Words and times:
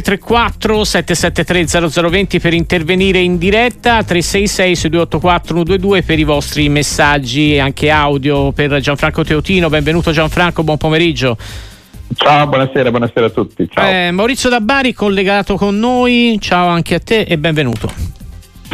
334 0.00 0.84
773 0.84 1.90
0020 1.90 2.40
per 2.40 2.52
intervenire 2.52 3.20
in 3.20 3.38
diretta, 3.38 4.02
366 4.02 4.74
6284 4.76 5.54
122 5.54 6.02
per 6.02 6.18
i 6.18 6.24
vostri 6.24 6.68
messaggi 6.68 7.58
anche 7.58 7.90
audio 7.90 8.50
per 8.50 8.80
Gianfranco 8.80 9.22
Teotino. 9.22 9.68
Benvenuto 9.68 10.10
Gianfranco, 10.10 10.64
buon 10.64 10.78
pomeriggio. 10.78 11.36
Ciao, 12.16 12.46
buonasera, 12.46 12.90
buonasera 12.90 13.26
a 13.26 13.30
tutti. 13.30 13.68
Eh, 13.76 14.10
Maurizio 14.10 14.48
Dabbari 14.48 14.92
collegato 14.92 15.56
con 15.56 15.78
noi, 15.78 16.38
ciao 16.40 16.68
anche 16.68 16.96
a 16.96 17.00
te 17.00 17.20
e 17.20 17.38
benvenuto. 17.38 18.23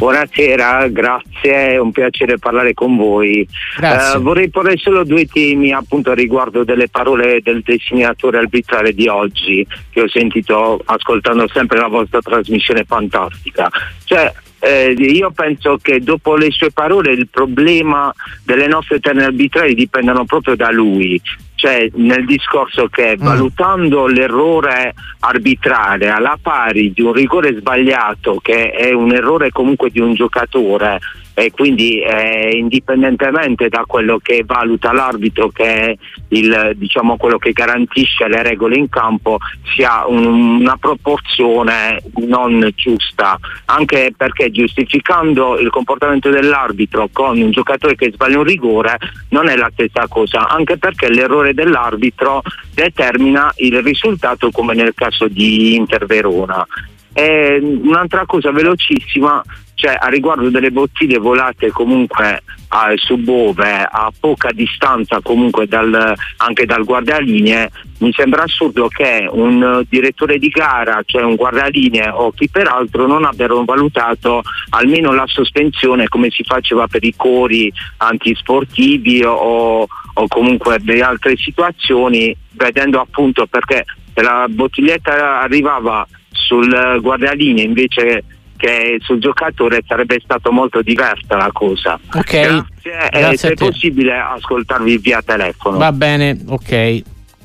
Buonasera, 0.01 0.89
grazie, 0.89 1.73
è 1.73 1.77
un 1.77 1.93
piacere 1.93 2.39
parlare 2.39 2.73
con 2.73 2.97
voi. 2.97 3.47
Eh, 3.83 4.19
vorrei 4.19 4.49
porre 4.49 4.79
solo 4.79 5.05
due 5.05 5.27
temi 5.27 5.73
appunto 5.73 6.15
riguardo 6.15 6.65
delle 6.65 6.89
parole 6.89 7.41
del 7.43 7.61
destinatore 7.61 8.39
arbitrale 8.39 8.95
di 8.95 9.09
oggi 9.09 9.67
che 9.91 10.01
ho 10.01 10.09
sentito 10.09 10.81
ascoltando 10.87 11.47
sempre 11.53 11.81
la 11.81 11.89
vostra 11.89 12.21
trasmissione 12.21 12.85
fantastica. 12.85 13.69
Cioè, 14.05 14.33
eh, 14.61 14.93
io 14.97 15.33
penso 15.33 15.77
che 15.77 16.01
dopo 16.01 16.35
le 16.35 16.51
sue 16.51 16.71
parole 16.71 17.13
il 17.13 17.29
problema 17.29 18.11
delle 18.43 18.69
nostre 18.69 19.01
terne 19.01 19.25
arbitrali 19.25 19.75
dipendano 19.75 20.25
proprio 20.25 20.57
da 20.57 20.71
lui, 20.71 21.21
cioè 21.61 21.91
nel 21.97 22.25
discorso 22.25 22.89
che 22.89 23.19
mm. 23.19 23.23
valutando 23.23 24.07
l'errore 24.07 24.95
arbitrale 25.21 26.09
alla 26.09 26.39
pari 26.41 26.91
di 26.93 27.03
un 27.03 27.13
rigore 27.13 27.55
sbagliato 27.55 28.39
che 28.41 28.71
è 28.71 28.93
un 28.93 29.13
errore 29.13 29.51
comunque 29.51 29.91
di 29.91 30.01
un 30.01 30.15
giocatore 30.15 30.99
e 31.35 31.51
quindi 31.51 32.01
eh, 32.01 32.51
indipendentemente 32.55 33.69
da 33.69 33.85
quello 33.87 34.19
che 34.19 34.43
valuta 34.45 34.93
l'arbitro 34.93 35.49
che 35.49 35.65
è 35.65 35.97
il, 36.29 36.73
diciamo, 36.75 37.17
quello 37.17 37.39
che 37.39 37.53
garantisce 37.53 38.29
le 38.29 38.43
regole 38.43 38.77
in 38.77 38.89
campo 38.89 39.39
sia 39.75 40.07
un, 40.07 40.61
una 40.61 40.77
proporzione 40.77 42.03
non 42.27 42.69
giusta 42.75 43.39
anche 43.67 44.13
perché 44.17 44.51
giustificando 44.51 45.59
il 45.59 45.71
comportamento 45.71 46.31
dell'arbitro 46.31 47.09
con 47.13 47.41
un 47.41 47.51
giocatore 47.51 47.95
che 47.95 48.11
sbaglia 48.13 48.39
un 48.39 48.45
rigore 48.45 48.99
non 49.31 49.49
è 49.49 49.57
la 49.57 49.71
stessa 49.73 50.07
cosa 50.09 50.49
anche 50.49 50.77
perché 50.77 51.09
l'errore 51.09 51.50
dell'arbitro 51.55 52.43
determina 52.73 53.53
il 53.57 53.83
risultato 53.83 54.51
come 54.51 54.75
nel 54.75 54.93
caso 54.95 55.29
di 55.29 55.75
Inter 55.75 56.07
Verona. 56.07 56.67
E 57.13 57.59
un'altra 57.61 58.25
cosa 58.25 58.53
velocissima 58.53 59.43
cioè 59.81 59.97
a 59.99 60.09
riguardo 60.09 60.51
delle 60.51 60.71
bottiglie 60.71 61.17
volate 61.17 61.71
comunque 61.71 62.43
a, 62.69 62.93
su 62.97 63.17
Bove 63.17 63.89
a 63.91 64.13
poca 64.21 64.51
distanza 64.53 65.21
comunque 65.23 65.67
dal, 65.67 66.15
anche 66.37 66.67
dal 66.67 66.85
guardalinee 66.85 67.71
mi 68.01 68.13
sembra 68.13 68.43
assurdo 68.43 68.89
che 68.89 69.27
un 69.31 69.83
direttore 69.89 70.39
di 70.39 70.49
gara 70.49 71.01
cioè 71.07 71.23
un 71.23 71.35
guardalinee 71.35 72.11
o 72.11 72.31
chi 72.33 72.51
peraltro 72.51 73.07
non 73.07 73.25
abbiano 73.25 73.65
valutato 73.65 74.43
almeno 74.71 75.13
la 75.13 75.27
sospensione 75.27 76.09
come 76.09 76.29
si 76.31 76.45
faceva 76.45 76.87
per 76.87 77.03
i 77.03 77.15
cori 77.17 77.73
antisportivi 77.97 79.23
o, 79.25 79.89
o 80.15 80.27
comunque 80.29 80.79
delle 80.81 81.03
altre 81.03 81.37
situazioni 81.37 82.37
vedendo 82.53 83.01
appunto 83.01 83.47
perché 83.47 83.85
la 84.15 84.47
bottiglietta 84.49 85.41
arrivava 85.41 86.07
sul 86.31 86.99
guardalinee 87.01 87.65
invece 87.65 88.25
che 88.57 88.99
sul 89.01 89.19
giocatore 89.21 89.83
sarebbe 89.87 90.21
stato 90.23 90.53
molto 90.53 90.83
diversa 90.83 91.37
la 91.37 91.51
cosa. 91.51 91.99
Ok. 92.13 92.31
Grazie, 92.31 93.09
Grazie 93.11 93.37
se 93.37 93.49
è 93.53 93.55
possibile 93.55 94.19
ascoltarvi 94.19 94.99
via 94.99 95.23
telefono. 95.23 95.79
Va 95.79 95.93
bene, 95.93 96.39
ok. 96.47 97.03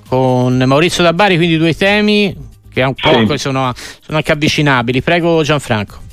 Con 0.10 0.62
Maurizio 0.66 1.04
Dabbari, 1.04 1.38
quindi 1.38 1.58
due 1.58 1.74
temi 1.74 2.36
che 2.70 2.84
un 2.84 2.94
po' 2.94 3.26
sì. 3.30 3.38
sono, 3.38 3.72
sono 3.76 4.18
anche 4.18 4.34
avvicinabili. 4.34 5.02
Prego 5.02 5.42
Gianfranco. 5.42 6.04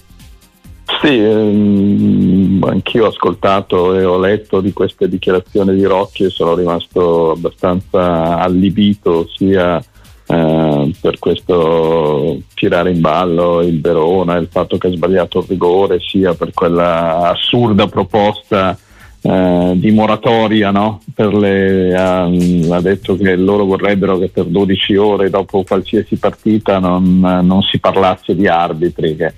Sì, 1.01 1.19
ehm, 1.19 2.62
anch'io 2.65 3.07
ho 3.07 3.09
ascoltato 3.09 3.95
e 3.97 4.05
ho 4.05 4.19
letto 4.19 4.61
di 4.61 4.73
queste 4.73 5.09
dichiarazioni 5.09 5.75
di 5.75 5.85
Rocchi 5.85 6.25
e 6.25 6.30
sono 6.30 6.55
rimasto 6.55 7.33
abbastanza 7.33 8.39
allibito 8.39 9.29
sia 9.35 9.83
eh, 10.27 10.95
per 11.01 11.19
questo 11.19 12.41
tirare 12.55 12.91
in 12.91 13.01
ballo 13.01 13.63
il 13.63 13.81
Verona, 13.81 14.36
il 14.36 14.48
fatto 14.51 14.79
che 14.79 14.89
ha 14.89 14.92
sbagliato 14.92 15.41
il 15.41 15.47
rigore, 15.48 15.98
sia 16.01 16.35
per 16.35 16.52
quella 16.52 17.31
assurda 17.31 17.86
proposta 17.86 18.79
eh, 19.20 19.73
di 19.77 19.91
moratoria, 19.91 20.70
no? 20.70 21.01
le, 21.17 21.95
ha, 21.95 22.23
ha, 22.25 22.81
detto 22.81 23.17
che 23.17 23.36
loro 23.36 23.64
vorrebbero 23.64 24.19
che 24.19 24.29
per 24.29 24.45
12 24.45 24.97
ore 24.97 25.31
dopo 25.31 25.64
qualsiasi 25.64 26.17
partita 26.17 26.79
non, 26.79 27.19
non 27.20 27.63
si 27.63 27.79
parlasse 27.79 28.35
di 28.35 28.47
arbitri, 28.47 29.17
che 29.17 29.35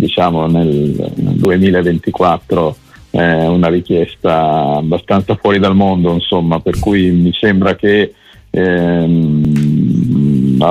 diciamo 0.00 0.46
nel, 0.46 1.12
nel 1.14 1.34
2024 1.34 2.76
è 3.10 3.46
una 3.46 3.68
richiesta 3.68 4.76
abbastanza 4.76 5.34
fuori 5.36 5.58
dal 5.58 5.74
mondo, 5.74 6.12
insomma, 6.12 6.60
per 6.60 6.78
cui 6.78 7.10
mi 7.10 7.32
sembra 7.32 7.74
che 7.74 8.14
ehm, 8.50 9.92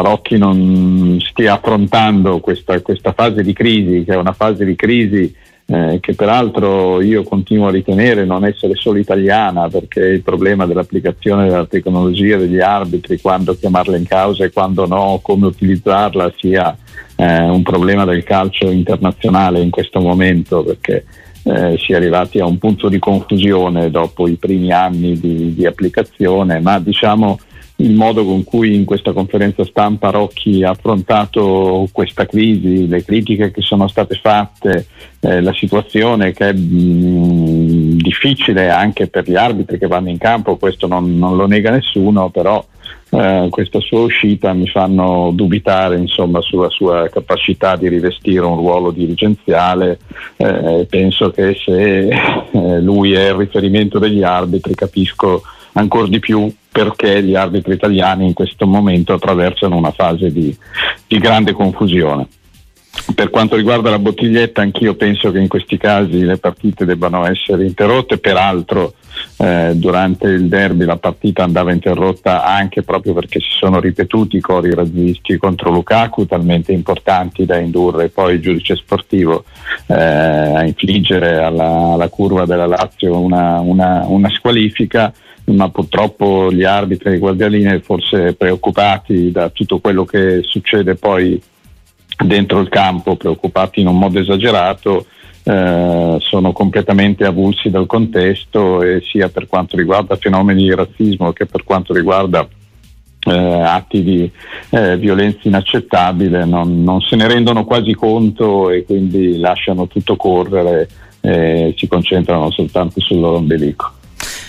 Rocchi 0.02 0.38
non 0.38 1.20
stia 1.22 1.54
affrontando 1.54 2.40
questa, 2.40 2.80
questa, 2.82 3.12
fase 3.12 3.44
di 3.44 3.54
crisi, 3.54 4.04
che 4.06 4.14
è 4.14 4.18
una 4.18 4.32
fase 4.32 4.64
di 4.64 4.76
crisi 4.76 5.36
eh, 5.66 5.98
che 6.00 6.14
peraltro 6.14 7.02
io 7.02 7.24
continuo 7.24 7.68
a 7.68 7.72
ritenere 7.72 8.24
non 8.24 8.46
essere 8.46 8.76
solo 8.76 9.00
italiana, 9.00 9.68
perché 9.68 10.00
il 10.00 10.22
problema 10.22 10.66
dell'applicazione 10.66 11.50
della 11.50 11.66
tecnologia 11.66 12.38
degli 12.38 12.62
arbitri, 12.62 13.20
quando 13.20 13.54
chiamarla 13.54 13.98
in 13.98 14.08
causa 14.08 14.46
e 14.46 14.52
quando 14.52 14.86
no, 14.88 15.20
come 15.22 15.48
utilizzarla, 15.48 16.34
sia 16.38 16.74
eh, 17.20 17.50
un 17.50 17.64
problema 17.64 18.06
del 18.06 18.24
calcio 18.24 18.72
internazionale 18.72 19.60
in 19.60 19.70
questo 19.70 20.00
momento, 20.00 20.64
perché 20.64 21.04
eh, 21.44 21.78
si 21.78 21.92
è 21.92 21.96
arrivati 21.96 22.40
a 22.40 22.46
un 22.46 22.58
punto 22.58 22.88
di 22.88 22.98
confusione 22.98 23.92
dopo 23.92 24.26
i 24.28 24.36
primi 24.36 24.72
anni 24.72 25.20
di, 25.20 25.54
di 25.54 25.66
applicazione, 25.66 26.62
ma 26.62 26.80
diciamo 26.80 27.38
il 27.78 27.94
modo 27.94 28.24
con 28.26 28.44
cui 28.46 28.74
in 28.74 28.86
questa 28.86 29.12
conferenza 29.12 29.66
stampa 29.66 30.12
Rocchi 30.12 30.64
ha 30.64 30.70
affrontato 30.70 31.88
questa 31.92 32.26
crisi, 32.26 32.88
le 32.88 33.04
critiche 33.04 33.52
che 33.52 33.62
sono 33.62 33.90
state 33.90 34.16
fatte, 34.16 34.88
eh, 35.20 35.42
la 35.42 35.54
situazione 35.54 36.32
che 36.32 36.50
è 36.50 36.54
mh, 36.54 37.98
difficile 37.98 38.70
anche 38.70 39.08
per 39.08 39.30
gli 39.30 39.36
arbitri 39.36 39.78
che 39.78 39.88
vanno 39.88 40.10
in 40.10 40.18
campo, 40.18 40.58
questo 40.58 40.88
non, 40.88 41.18
non 41.18 41.36
lo 41.36 41.48
nega 41.48 41.72
nessuno, 41.72 42.30
però 42.30 42.66
eh, 43.12 43.48
questa 43.50 43.80
sua 43.80 44.02
uscita 44.02 44.54
mi 44.54 44.68
fanno 44.68 45.32
dubitare 45.34 45.98
insomma, 45.98 46.42
sulla 46.42 46.70
sua 46.70 47.10
capacità 47.10 47.76
di 47.76 47.88
rivestire 47.88 48.46
un 48.46 48.56
ruolo 48.56 48.92
dirigenziale. 48.92 50.00
Eh, 50.38 50.86
penso 50.90 51.32
che 51.32 51.56
se 51.64 52.08
eh, 52.08 52.82
lui 52.82 53.14
è 53.14 53.30
il 53.30 53.36
riferimento 53.36 53.98
degli 54.00 54.22
arbitri 54.22 54.76
capisco 54.76 55.42
ancora 55.74 56.08
di 56.08 56.20
più 56.20 56.52
perché 56.72 57.24
gli 57.24 57.36
arbitri 57.36 57.74
italiani 57.74 58.26
in 58.26 58.34
questo 58.34 58.68
momento 58.68 59.14
attraversano 59.14 59.76
una 59.76 59.92
fase 59.92 60.32
di, 60.32 60.56
di 61.08 61.18
grande 61.18 61.54
confusione. 61.54 62.28
Per 63.16 63.30
quanto 63.30 63.56
riguarda 63.56 63.90
la 63.90 64.00
bottiglietta, 64.00 64.62
anch'io 64.62 64.94
penso 64.96 65.32
che 65.32 65.40
in 65.40 65.48
questi 65.48 65.78
casi 65.78 66.24
le 66.24 66.38
partite 66.38 66.86
debbano 66.86 67.26
essere 67.26 67.66
interrotte, 67.66 68.18
peraltro 68.18 68.94
eh, 69.38 69.72
durante 69.76 70.28
il 70.28 70.48
derby 70.48 70.86
la 70.86 70.98
partita 70.98 71.44
andava 71.44 71.72
interrotta 71.72 72.44
anche 72.46 72.84
proprio 72.84 73.14
perché 73.14 73.40
si 73.40 73.52
sono 73.52 73.80
ripetuti 73.80 74.38
i 74.38 74.42
cori 74.42 74.74
razzisti 74.74 75.38
contro 75.38 75.72
Lukaku, 75.72 76.26
talmente 76.26 76.72
importanti 76.72 77.46
da 77.46 77.58
indurre 77.58 78.10
poi 78.10 78.36
il 78.36 78.42
giudice 78.42 78.76
sportivo 78.76 79.44
eh, 79.88 79.94
a 79.94 80.66
infliggere 80.66 81.38
alla, 81.38 81.94
alla, 81.94 82.10
curva 82.10 82.46
della 82.46 82.68
Lazio 82.68 83.18
una, 83.20 83.60
una, 83.60 84.06
una 84.08 84.30
squalifica 84.30 85.14
ma 85.46 85.70
purtroppo 85.70 86.52
gli 86.52 86.64
arbitri 86.64 87.12
e 87.12 87.16
i 87.16 87.20
guardialine 87.20 87.80
forse 87.80 88.34
preoccupati 88.34 89.32
da 89.32 89.50
tutto 89.50 89.80
quello 89.80 90.06
che 90.06 90.42
succede 90.44 90.96
poi 90.96 91.42
dentro 92.26 92.60
il 92.60 92.70
campo, 92.70 93.16
preoccupati 93.16 93.80
in 93.80 93.88
un 93.88 93.98
modo 93.98 94.20
esagerato, 94.20 95.06
eh, 95.50 96.18
sono 96.20 96.52
completamente 96.52 97.26
avulsi 97.26 97.72
dal 97.72 97.88
contesto 97.88 98.84
e 98.84 99.02
sia 99.02 99.30
per 99.30 99.48
quanto 99.48 99.76
riguarda 99.76 100.16
fenomeni 100.16 100.62
di 100.62 100.76
razzismo 100.76 101.34
che 101.34 101.48
per 101.48 101.64
quanto 101.64 101.92
riguarda 101.92 102.48
eh, 103.26 103.34
atti 103.34 104.04
di 104.04 104.32
eh, 104.70 104.96
violenza 104.98 105.40
inaccettabile 105.42 106.46
non, 106.46 106.84
non, 106.84 107.02
se 107.02 107.16
ne 107.16 107.28
rendono 107.28 107.66
quasi 107.66 107.96
conto 107.96 108.70
e 108.70 108.84
quindi 108.86 109.40
lasciano 109.40 109.88
tutto 109.88 110.16
correre 110.16 110.88
e 111.22 111.74
si 111.76 111.88
concentrano 111.88 112.52
soltanto 112.52 113.02
sul 113.02 113.20
loro 113.20 113.38
ombelico. 113.38 113.92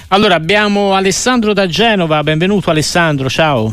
Allora 0.09 0.35
abbiamo 0.35 0.93
Alessandro 0.93 1.55
da 1.55 1.67
Genova, 1.67 2.23
benvenuto 2.23 2.69
Alessandro, 2.69 3.31
ciao. 3.31 3.73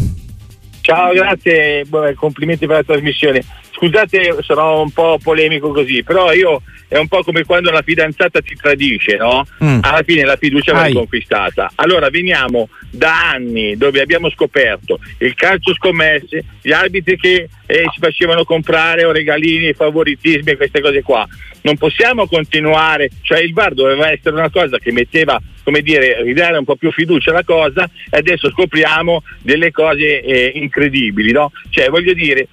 Ciao, 0.87 1.11
grazie, 1.11 1.85
complimenti 2.15 2.65
per 2.65 2.77
la 2.77 2.83
trasmissione. 2.83 3.43
Scusate, 3.71 4.37
sarò 4.39 4.81
un 4.81 4.91
po' 4.91 5.19
polemico 5.21 5.73
così, 5.73 6.01
però 6.01 6.31
io 6.31 6.61
è 6.87 6.97
un 6.97 7.09
po' 7.09 7.23
come 7.23 7.43
quando 7.43 7.71
la 7.71 7.81
fidanzata 7.81 8.39
ti 8.39 8.55
tradisce, 8.55 9.17
no? 9.17 9.45
Mm. 9.61 9.79
Alla 9.81 10.01
fine 10.03 10.23
la 10.23 10.37
fiducia 10.37 10.71
va 10.71 10.89
conquistata. 10.89 11.73
Allora 11.75 12.09
veniamo 12.09 12.69
da 12.89 13.31
anni 13.31 13.75
dove 13.75 13.99
abbiamo 13.99 14.29
scoperto 14.29 14.99
il 15.17 15.35
calcio 15.35 15.73
scommesse, 15.73 16.45
gli 16.61 16.71
arbitri 16.71 17.17
che 17.17 17.49
eh, 17.65 17.83
si 17.93 17.99
facevano 17.99 18.45
comprare 18.45 19.03
o 19.03 19.11
regalini, 19.11 19.73
favoritismi 19.73 20.51
e 20.51 20.55
queste 20.55 20.79
cose 20.79 21.01
qua. 21.01 21.27
Non 21.63 21.75
possiamo 21.75 22.27
continuare, 22.27 23.09
cioè 23.23 23.39
il 23.39 23.51
VAR 23.51 23.73
doveva 23.73 24.09
essere 24.09 24.35
una 24.35 24.49
cosa 24.49 24.77
che 24.77 24.93
metteva, 24.93 25.37
come 25.67 25.81
dire, 25.81 26.23
ridare 26.23 26.57
un 26.57 26.63
po' 26.63 26.77
più 26.77 26.93
fiducia 26.93 27.31
alla 27.31 27.43
cosa 27.43 27.89
e 28.09 28.17
adesso 28.17 28.49
scopriamo 28.49 29.21
delle 29.41 29.71
cose 29.71 30.21
eh, 30.21 30.53
incredibili, 30.55 31.33
no? 31.33 31.51
Cioè 31.69 31.89
voglio 31.89 32.13
dire, 32.13 32.47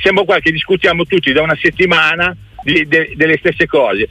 siamo 0.00 0.24
qua 0.24 0.38
che 0.38 0.52
discutiamo 0.52 1.04
tutti 1.04 1.32
da 1.32 1.42
una 1.42 1.58
settimana 1.60 2.32
di, 2.62 2.86
de, 2.86 3.14
delle 3.16 3.36
stesse 3.38 3.66
cose. 3.66 4.08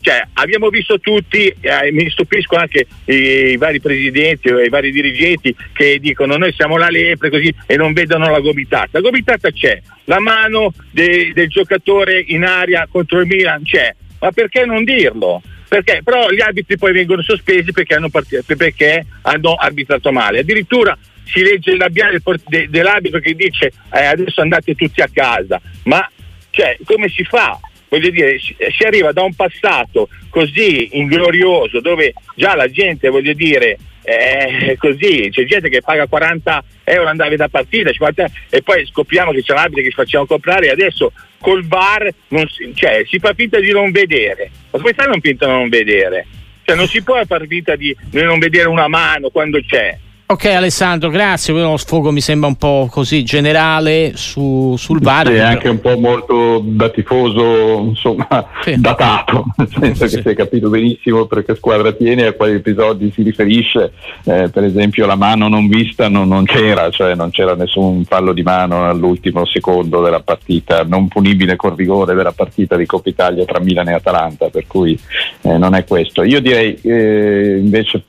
Cioè, 0.00 0.28
abbiamo 0.34 0.68
visto 0.68 1.00
tutti, 1.00 1.52
eh, 1.60 1.90
mi 1.90 2.08
stupisco 2.08 2.54
anche 2.54 2.86
i, 3.06 3.14
i, 3.14 3.56
vari 3.56 3.80
presidenti 3.80 4.48
o 4.48 4.60
i 4.60 4.68
vari 4.68 4.92
dirigenti 4.92 5.52
che 5.72 5.98
dicono 5.98 6.36
noi 6.36 6.52
siamo 6.52 6.76
la 6.76 6.90
lepre 6.90 7.30
così 7.30 7.52
e 7.66 7.74
non 7.74 7.92
vedono 7.94 8.30
la 8.30 8.38
gomitata. 8.38 8.90
La 8.92 9.00
gomitata 9.00 9.50
c'è, 9.50 9.82
la 10.04 10.20
mano 10.20 10.72
de, 10.92 11.32
del 11.34 11.48
giocatore 11.48 12.22
in 12.28 12.44
aria 12.44 12.86
contro 12.88 13.18
il 13.18 13.26
Milan 13.26 13.64
c'è, 13.64 13.92
ma 14.20 14.30
perché 14.30 14.64
non 14.64 14.84
dirlo? 14.84 15.42
Perché? 15.68 16.00
Però 16.02 16.30
gli 16.30 16.40
arbitri 16.40 16.78
poi 16.78 16.92
vengono 16.92 17.22
sospesi 17.22 17.72
perché 17.72 17.94
hanno, 17.94 18.08
part- 18.08 18.56
perché 18.56 19.04
hanno 19.22 19.54
arbitrato 19.54 20.10
male. 20.10 20.40
Addirittura 20.40 20.96
si 21.24 21.42
legge 21.42 21.72
il 21.72 21.76
labiale 21.76 22.22
dell'arbitro 22.68 23.20
che 23.20 23.34
dice 23.34 23.72
eh, 23.92 24.04
adesso 24.04 24.40
andate 24.40 24.74
tutti 24.74 25.02
a 25.02 25.10
casa. 25.12 25.60
Ma 25.84 26.08
cioè, 26.50 26.76
come 26.84 27.08
si 27.08 27.22
fa? 27.24 27.60
voglio 27.88 28.10
dire, 28.10 28.38
si 28.38 28.84
arriva 28.84 29.12
da 29.12 29.22
un 29.22 29.34
passato 29.34 30.08
così 30.28 30.98
inglorioso 30.98 31.80
dove 31.80 32.12
già 32.34 32.54
la 32.54 32.70
gente, 32.70 33.08
voglio 33.08 33.32
dire, 33.32 33.78
è 34.08 34.76
così, 34.78 35.28
c'è 35.30 35.44
gente 35.44 35.68
che 35.68 35.82
paga 35.82 36.06
40 36.06 36.64
euro 36.84 37.08
andare 37.08 37.36
da 37.36 37.48
partita 37.48 37.90
50, 37.90 38.30
e 38.48 38.62
poi 38.62 38.86
scopriamo 38.86 39.32
che 39.32 39.42
c'è 39.42 39.52
l'arbitro 39.52 39.82
che 39.82 39.90
ci 39.90 39.94
facciamo 39.94 40.24
comprare 40.24 40.66
e 40.66 40.70
adesso 40.70 41.12
col 41.40 41.64
bar 41.64 42.08
si, 42.46 42.72
cioè, 42.74 43.04
si 43.06 43.18
fa 43.18 43.34
finta 43.34 43.60
di 43.60 43.70
non 43.70 43.90
vedere. 43.90 44.50
Ma 44.70 44.78
come 44.78 44.92
stai 44.94 45.08
non 45.08 45.20
finta 45.20 45.44
di 45.44 45.52
non 45.52 45.68
vedere? 45.68 46.26
Cioè 46.62 46.76
non 46.76 46.86
si 46.86 47.02
può 47.02 47.22
far 47.26 47.46
finta 47.46 47.76
di 47.76 47.94
non 48.12 48.38
vedere 48.38 48.68
una 48.68 48.88
mano 48.88 49.28
quando 49.28 49.60
c'è. 49.60 49.98
Ok 50.30 50.44
Alessandro, 50.44 51.08
grazie, 51.08 51.54
uno 51.54 51.78
sfogo 51.78 52.10
mi 52.10 52.20
sembra 52.20 52.48
un 52.48 52.56
po' 52.56 52.86
così 52.90 53.22
generale 53.22 54.12
su, 54.14 54.74
sul 54.76 55.00
VAR. 55.00 55.28
Sì, 55.28 55.38
anche 55.38 55.70
un 55.70 55.80
po' 55.80 55.96
molto 55.96 56.60
da 56.62 56.90
tifoso, 56.90 57.78
insomma, 57.78 58.46
sì. 58.60 58.74
datato, 58.78 59.46
nel 59.56 59.68
senso 59.70 60.06
sì. 60.06 60.16
che 60.16 60.22
si 60.22 60.28
è 60.28 60.34
capito 60.34 60.68
benissimo 60.68 61.24
perché 61.24 61.54
squadra 61.54 61.92
tiene 61.92 62.26
a 62.26 62.34
quali 62.34 62.52
episodi 62.56 63.10
si 63.10 63.22
riferisce, 63.22 63.94
eh, 64.24 64.50
per 64.50 64.64
esempio 64.64 65.06
la 65.06 65.14
mano 65.14 65.48
non 65.48 65.66
vista 65.66 66.10
non, 66.10 66.28
non, 66.28 66.44
c'era, 66.44 66.90
cioè 66.90 67.14
non 67.14 67.30
c'era 67.30 67.54
nessun 67.54 68.04
fallo 68.04 68.34
di 68.34 68.42
mano 68.42 68.86
all'ultimo 68.86 69.46
secondo 69.46 70.02
della 70.02 70.20
partita, 70.20 70.84
non 70.84 71.08
punibile 71.08 71.56
con 71.56 71.74
rigore 71.74 72.14
della 72.14 72.32
partita 72.32 72.76
di 72.76 72.84
Coppa 72.84 73.08
Italia 73.08 73.46
tra 73.46 73.60
Milan 73.60 73.88
e 73.88 73.94
Atalanta, 73.94 74.50
per 74.50 74.66
cui 74.66 74.92
eh, 75.40 75.56
non 75.56 75.74
è 75.74 75.86
questo. 75.86 76.22
Io 76.22 76.42
direi 76.42 76.78
eh, 76.82 77.56
invece, 77.58 78.02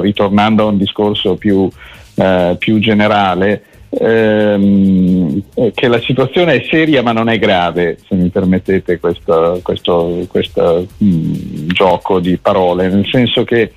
ritornando 0.00 0.62
a 0.62 0.66
un 0.66 0.78
discorso 0.78 1.30
più, 1.36 1.68
eh, 2.14 2.56
più 2.58 2.78
generale, 2.78 3.64
ehm, 3.90 5.42
che 5.74 5.88
la 5.88 6.00
situazione 6.00 6.54
è 6.54 6.66
seria 6.70 7.02
ma 7.02 7.12
non 7.12 7.28
è 7.28 7.38
grave, 7.38 7.98
se 8.06 8.14
mi 8.14 8.28
permettete 8.28 8.98
questo, 8.98 9.60
questo, 9.62 10.26
questo 10.28 10.86
mh, 10.96 11.66
gioco 11.68 12.20
di 12.20 12.36
parole, 12.38 12.88
nel 12.88 13.06
senso 13.10 13.44
che 13.44 13.72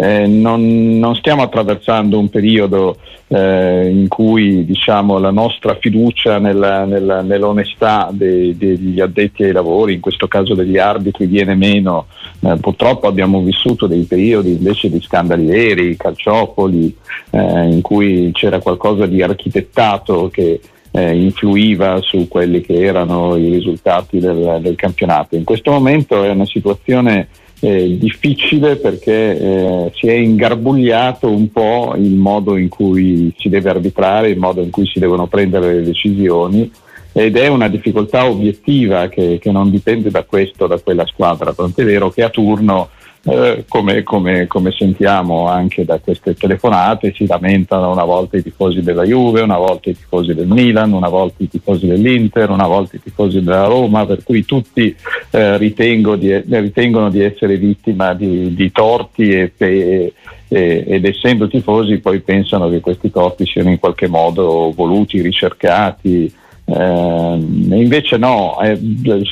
eh, 0.00 0.26
non, 0.26 0.98
non, 0.98 1.14
stiamo 1.14 1.42
attraversando 1.42 2.18
un 2.18 2.30
periodo 2.30 2.96
eh, 3.28 3.90
in 3.90 4.08
cui 4.08 4.64
diciamo, 4.64 5.18
la 5.18 5.30
nostra 5.30 5.76
fiducia 5.78 6.38
nella, 6.38 6.86
nella, 6.86 7.20
nell'onestà 7.20 8.08
dei, 8.10 8.56
degli 8.56 8.98
addetti 8.98 9.42
ai 9.42 9.52
lavori, 9.52 9.92
in 9.92 10.00
questo 10.00 10.26
caso 10.26 10.54
degli 10.54 10.78
arbitri, 10.78 11.26
viene 11.26 11.54
meno. 11.54 12.06
Eh, 12.40 12.56
purtroppo 12.58 13.08
abbiamo 13.08 13.42
vissuto 13.42 13.86
dei 13.86 14.04
periodi 14.04 14.52
invece 14.52 14.88
di 14.88 15.02
scandali 15.02 15.44
veri, 15.44 15.96
calciopoli, 15.96 16.96
eh, 17.32 17.66
in 17.66 17.82
cui 17.82 18.30
c'era 18.32 18.58
qualcosa 18.58 19.04
di 19.04 19.20
architettato 19.20 20.30
che 20.32 20.60
eh, 20.92 21.14
influiva 21.14 22.00
su 22.00 22.26
quelli 22.26 22.62
che 22.62 22.82
erano 22.82 23.36
i 23.36 23.50
risultati 23.50 24.18
del, 24.18 24.60
del 24.62 24.76
campionato. 24.76 25.36
In 25.36 25.44
questo 25.44 25.70
momento 25.70 26.22
è 26.24 26.30
una 26.30 26.46
situazione 26.46 27.28
eh, 27.60 27.96
difficile 27.98 28.76
perché 28.76 29.38
eh, 29.38 29.92
si 29.94 30.08
è 30.08 30.12
ingarbugliato 30.12 31.30
un 31.30 31.50
po' 31.52 31.94
il 31.96 32.14
modo 32.14 32.56
in 32.56 32.68
cui 32.68 33.32
si 33.36 33.48
deve 33.48 33.70
arbitrare, 33.70 34.30
il 34.30 34.38
modo 34.38 34.62
in 34.62 34.70
cui 34.70 34.86
si 34.86 34.98
devono 34.98 35.26
prendere 35.26 35.74
le 35.74 35.82
decisioni 35.82 36.70
ed 37.12 37.36
è 37.36 37.48
una 37.48 37.68
difficoltà 37.68 38.26
obiettiva 38.26 39.08
che, 39.08 39.38
che 39.40 39.50
non 39.50 39.70
dipende 39.70 40.10
da 40.10 40.22
questo 40.24 40.64
o 40.64 40.68
da 40.68 40.78
quella 40.78 41.06
squadra, 41.06 41.52
tant'è 41.52 41.84
vero 41.84 42.10
che 42.10 42.22
a 42.22 42.30
turno 42.30 42.88
eh, 43.22 43.64
come, 43.68 44.02
come, 44.02 44.46
come, 44.46 44.70
sentiamo 44.70 45.46
anche 45.46 45.84
da 45.84 45.98
queste 45.98 46.34
telefonate, 46.34 47.12
si 47.14 47.26
lamentano 47.26 47.92
una 47.92 48.04
volta 48.04 48.38
i 48.38 48.42
tifosi 48.42 48.80
della 48.80 49.04
Juve, 49.04 49.42
una 49.42 49.58
volta 49.58 49.90
i 49.90 49.96
tifosi 49.96 50.32
del 50.32 50.46
Milan, 50.46 50.92
una 50.92 51.08
volta 51.08 51.42
i 51.42 51.48
tifosi 51.48 51.86
dell'Inter, 51.86 52.48
una 52.48 52.66
volta 52.66 52.96
i 52.96 53.02
tifosi 53.02 53.42
della 53.42 53.66
Roma, 53.66 54.06
per 54.06 54.22
cui 54.22 54.44
tutti 54.46 54.94
eh, 55.30 55.58
di, 55.58 56.42
ritengono 56.48 57.10
di 57.10 57.22
essere 57.22 57.56
vittima 57.58 58.14
di, 58.14 58.54
di 58.54 58.72
torti 58.72 59.32
e, 59.32 59.52
e, 59.58 60.14
ed 60.48 61.04
essendo 61.04 61.46
tifosi 61.46 61.98
poi 61.98 62.20
pensano 62.20 62.70
che 62.70 62.80
questi 62.80 63.10
torti 63.10 63.44
siano 63.44 63.68
in 63.68 63.78
qualche 63.78 64.08
modo 64.08 64.72
voluti, 64.74 65.20
ricercati 65.20 66.32
eh, 66.72 67.34
invece 67.76 68.16
no, 68.16 68.60
eh, 68.60 68.78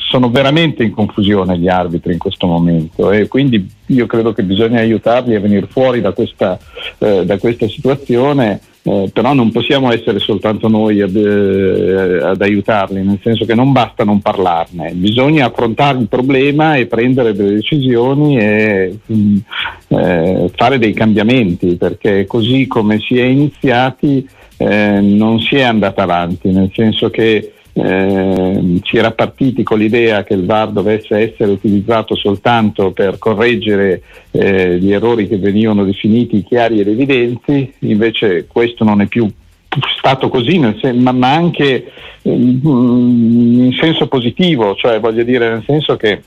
sono 0.09 0.29
veramente 0.29 0.83
in 0.83 0.91
confusione 0.91 1.57
gli 1.57 1.69
arbitri 1.69 2.13
in 2.13 2.19
questo 2.19 2.47
momento 2.47 3.11
e 3.11 3.27
quindi 3.27 3.65
io 3.87 4.05
credo 4.07 4.33
che 4.33 4.43
bisogna 4.43 4.79
aiutarli 4.79 5.35
a 5.35 5.39
venire 5.39 5.67
fuori 5.67 6.01
da 6.01 6.11
questa, 6.11 6.59
eh, 6.97 7.25
da 7.25 7.37
questa 7.37 7.67
situazione. 7.67 8.59
Eh, 8.81 9.09
però 9.13 9.33
non 9.33 9.51
possiamo 9.51 9.91
essere 9.91 10.19
soltanto 10.19 10.69
noi 10.69 11.01
ad, 11.01 11.13
eh, 11.13 12.23
ad, 12.23 12.41
aiutarli, 12.41 13.03
nel 13.03 13.19
senso 13.21 13.43
che 13.43 13.53
non 13.53 13.73
basta 13.73 14.05
non 14.05 14.21
parlarne, 14.21 14.93
bisogna 14.93 15.47
affrontare 15.47 15.99
il 15.99 16.07
problema 16.07 16.75
e 16.75 16.85
prendere 16.85 17.33
delle 17.33 17.55
decisioni 17.55 18.37
e 18.37 18.99
mh, 19.05 19.13
mm, 19.13 19.37
eh, 19.89 20.49
fare 20.55 20.79
dei 20.79 20.93
cambiamenti, 20.93 21.75
perché 21.75 22.25
così 22.25 22.67
come 22.67 22.99
si 22.99 23.19
è 23.19 23.25
iniziati 23.25 24.25
eh, 24.61 24.99
non 24.99 25.39
si 25.39 25.55
è 25.55 25.61
andata 25.61 26.03
avanti, 26.03 26.51
nel 26.51 26.69
senso 26.73 27.09
che 27.09 27.53
eh, 27.71 28.79
si 28.83 28.97
era 28.97 29.11
partiti 29.11 29.63
con 29.63 29.79
l'idea 29.79 30.23
che 30.23 30.33
il 30.33 30.45
VAR 30.45 30.71
dovesse 30.71 31.15
essere 31.15 31.51
utilizzato 31.51 32.15
soltanto 32.15 32.91
per 32.91 33.17
correggere 33.17 34.01
eh, 34.31 34.77
gli 34.77 34.91
errori 34.91 35.29
che 35.29 35.37
venivano 35.37 35.85
definiti 35.85 36.43
chiari 36.43 36.81
ed 36.81 36.89
evidenti, 36.89 37.73
invece 37.79 38.47
questo 38.47 38.83
non 38.83 38.99
è 38.99 39.05
più 39.07 39.31
stato 39.97 40.27
così, 40.27 40.59
ma, 40.59 41.11
ma, 41.11 41.31
anche 41.31 41.91
eh, 42.21 42.31
in 42.31 43.75
senso 43.79 44.07
positivo, 44.07 44.75
cioè 44.75 44.99
voglio 44.99 45.23
dire 45.23 45.49
nel 45.49 45.63
senso 45.65 45.95
che 45.95 46.21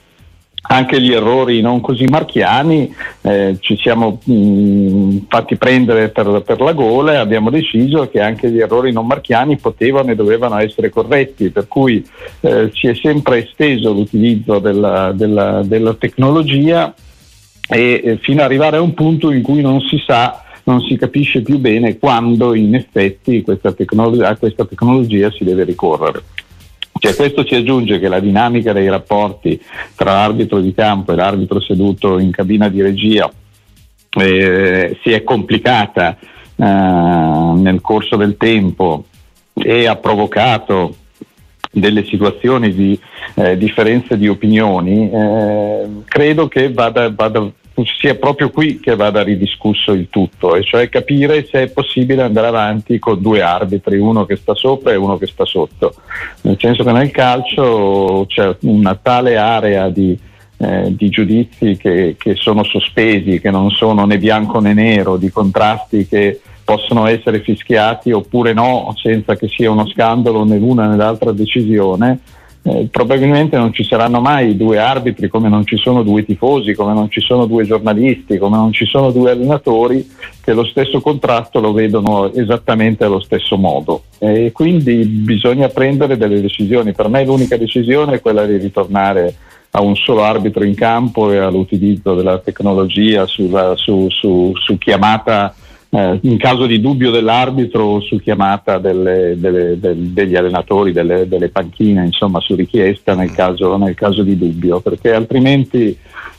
anche 0.73 1.01
gli 1.01 1.13
errori 1.13 1.61
non 1.61 1.83
così 1.83 2.07
marchiani 2.07 2.93
eh, 3.21 3.57
ci 3.61 3.77
siamo 3.77 4.21
mh, 4.25 4.33
mm, 4.33 5.17
fatti 5.29 5.57
prendere 5.57 6.09
per, 6.09 6.43
per, 6.45 6.61
la 6.61 6.73
gola 6.73 7.13
e 7.13 7.17
abbiamo 7.17 7.51
deciso 7.51 8.09
che 8.09 8.21
anche 8.21 8.51
gli 8.51 8.59
errori 8.59 8.91
non 8.91 9.07
marchiani 9.07 9.59
potevano 9.59 10.11
e 10.11 10.15
dovevano 10.15 10.59
essere 10.59 10.89
corretti, 10.89 11.51
per 11.51 11.69
cui 11.69 12.05
eh, 12.41 12.71
si 12.73 12.87
è 12.87 12.95
sempre 12.95 13.45
esteso 13.45 13.93
l'utilizzo 13.93 14.59
della, 14.61 15.13
della, 15.13 15.63
della 15.63 15.95
tecnologia 15.95 16.95
e 17.69 18.01
eh, 18.03 18.17
fino 18.17 18.41
ad 18.41 18.47
arrivare 18.47 18.79
a 18.79 18.81
un 18.81 18.95
punto 18.95 19.31
in 19.31 19.43
cui 19.43 19.61
non 19.61 19.81
si 19.83 20.03
sa 20.05 20.43
non 20.65 20.81
si 20.83 20.97
capisce 20.97 21.43
più 21.43 21.59
bene 21.59 21.99
quando 21.99 22.55
in 22.55 22.75
effetti 22.77 23.43
questa 23.43 23.73
tecnologia, 23.73 24.29
a 24.29 24.37
questa 24.37 24.65
tecnologia 24.65 25.29
si 25.33 25.43
deve 25.45 25.65
ricorrere. 25.65 26.23
Cioè, 27.03 27.17
questo 27.17 27.43
ci 27.43 27.57
aggiunge 27.57 27.99
che 27.99 28.07
la 28.07 28.21
dinamica 28.21 28.73
dei 28.73 28.89
rapporti 28.89 29.61
tra 29.97 30.13
l'arbitro 30.13 30.61
di 30.61 30.73
campo 30.73 31.11
e 31.11 31.17
l'arbitro 31.17 31.61
seduto 31.61 32.21
in 32.21 32.31
cabina 32.31 32.69
di 32.69 32.81
regia 32.81 33.29
eh, 34.21 34.97
si 35.03 35.11
è 35.11 35.25
complicata 35.25 36.17
eh, 36.17 36.65
nel 36.65 37.81
corso 37.81 38.15
del 38.15 38.37
tempo 38.37 39.07
e 39.53 39.89
ha 39.89 39.97
provocato 39.97 40.95
delle 41.73 42.05
situazioni 42.05 42.73
di 42.73 42.97
eh, 43.35 43.59
differenze 43.59 44.17
di 44.17 44.29
opinioni, 44.29 45.11
eh, 45.11 45.89
credo 46.05 46.47
che 46.47 46.73
vada, 46.73 47.11
vada 47.11 47.51
sia 47.99 48.15
proprio 48.17 48.51
qui 48.51 48.81
che 48.81 48.97
vada 48.97 49.23
ridiscusso 49.23 49.93
il 49.93 50.09
tutto, 50.11 50.55
e 50.55 50.63
cioè 50.63 50.89
capire 50.89 51.47
se 51.47 51.63
è 51.63 51.71
possibile 51.71 52.23
andare 52.23 52.49
avanti 52.49 52.99
con 52.99 53.21
due 53.21 53.41
arbitri, 53.41 53.99
uno 53.99 54.25
che 54.25 54.37
sta 54.37 54.55
sopra 54.55 54.93
e 54.93 54.97
uno 54.97 55.17
che 55.19 55.27
sta 55.27 55.45
sotto. 55.45 55.95
Nel 56.43 56.57
senso 56.59 56.85
che 56.85 56.93
nel 56.93 57.11
calcio 57.11 58.25
c'è 58.29 58.57
una 58.63 58.95
tale 59.01 59.37
area 59.37 59.89
di, 59.89 60.19
eh, 60.59 60.95
di 60.95 61.09
giudizi 61.09 61.77
che, 61.77 62.17
che 62.19 62.35
sono 62.35 62.63
sospesi, 62.65 63.41
che 63.41 63.51
non 63.51 63.71
sono 63.71 64.05
né 64.05 64.19
bianco 64.19 64.61
né 64.61 64.75
nero, 64.75 65.17
di 65.17 65.31
contrasti 65.31 66.07
che 66.07 66.41
possono 66.65 67.07
essere 67.07 67.41
fischiati 67.41 68.13
oppure 68.13 68.53
no, 68.53 68.95
senza 68.97 69.35
che 69.35 69.49
sia 69.49 69.71
uno 69.71 69.87
scandalo 69.89 70.45
né 70.45 70.59
l'una 70.59 70.87
né 70.87 70.97
l'altra 70.97 71.33
decisione 71.33 72.21
eh, 72.65 72.87
probabilmente 72.91 73.57
non 73.57 73.73
ci 73.73 73.83
saranno 73.83 74.21
mai 74.21 74.57
due 74.57 74.79
arbitri 74.79 75.29
come 75.29 75.49
non 75.49 75.67
ci 75.67 75.77
sono 75.77 76.05
due 76.05 76.25
tifosi, 76.25 76.75
come 76.75 76.93
non 76.93 77.11
ci 77.11 77.21
sono 77.21 77.47
due 77.47 77.65
giornalisti, 77.65 78.39
come 78.39 78.57
non 78.57 78.73
ci 78.73 78.87
sono 78.87 79.11
due 79.11 79.33
allenatori 79.33 80.09
che 80.41 80.53
lo 80.53 80.65
stesso 80.65 81.01
contratto 81.01 81.59
lo 81.61 81.73
vedono 81.73 82.33
esattamente 82.33 83.03
allo 83.05 83.21
stesso 83.21 83.57
modo. 83.57 84.05
E 84.19 84.53
quindi 84.53 85.05
bisogna 85.05 85.69
prendere 85.69 86.17
delle 86.17 86.41
decisioni. 86.41 86.93
Per 86.93 87.09
me 87.09 87.25
l'unica 87.25 87.57
decisione 87.57 88.15
è 88.15 88.21
quella 88.21 88.47
di 88.47 88.59
ritornare 88.59 89.35
a 89.71 89.81
un 89.81 89.97
solo 89.97 90.23
arbitro 90.23 90.65
in 90.65 90.75
campo 90.75 91.33
e 91.33 91.39
all'utilizzo 91.39 92.15
della 92.15 92.39
tecnologia 92.39 93.27
sulla, 93.27 93.75
su, 93.77 94.07
su, 94.11 94.53
su 94.55 94.79
chiamata 94.79 95.55
eh, 95.95 96.19
in 96.23 96.39
caso 96.39 96.65
di 96.65 96.81
dubbio 96.81 97.11
dell'arbitro 97.11 98.01
su 98.01 98.19
chiamata 98.19 98.79
delle, 98.79 99.35
delle, 99.37 99.79
del, 99.79 99.97
degli 99.97 100.35
allenatori, 100.35 100.91
delle, 100.91 101.29
delle, 101.29 101.51
panchine, 101.51 102.07
insomma 102.07 102.41
su 102.41 102.55
richiesta 102.55 103.15
nel 103.15 103.31
caso, 103.31 103.77
nel 103.77 103.95
caso 103.95 104.23
di 104.23 104.39
dubbio, 104.39 104.81
perché 104.81 105.13
altrimenti 105.13 105.95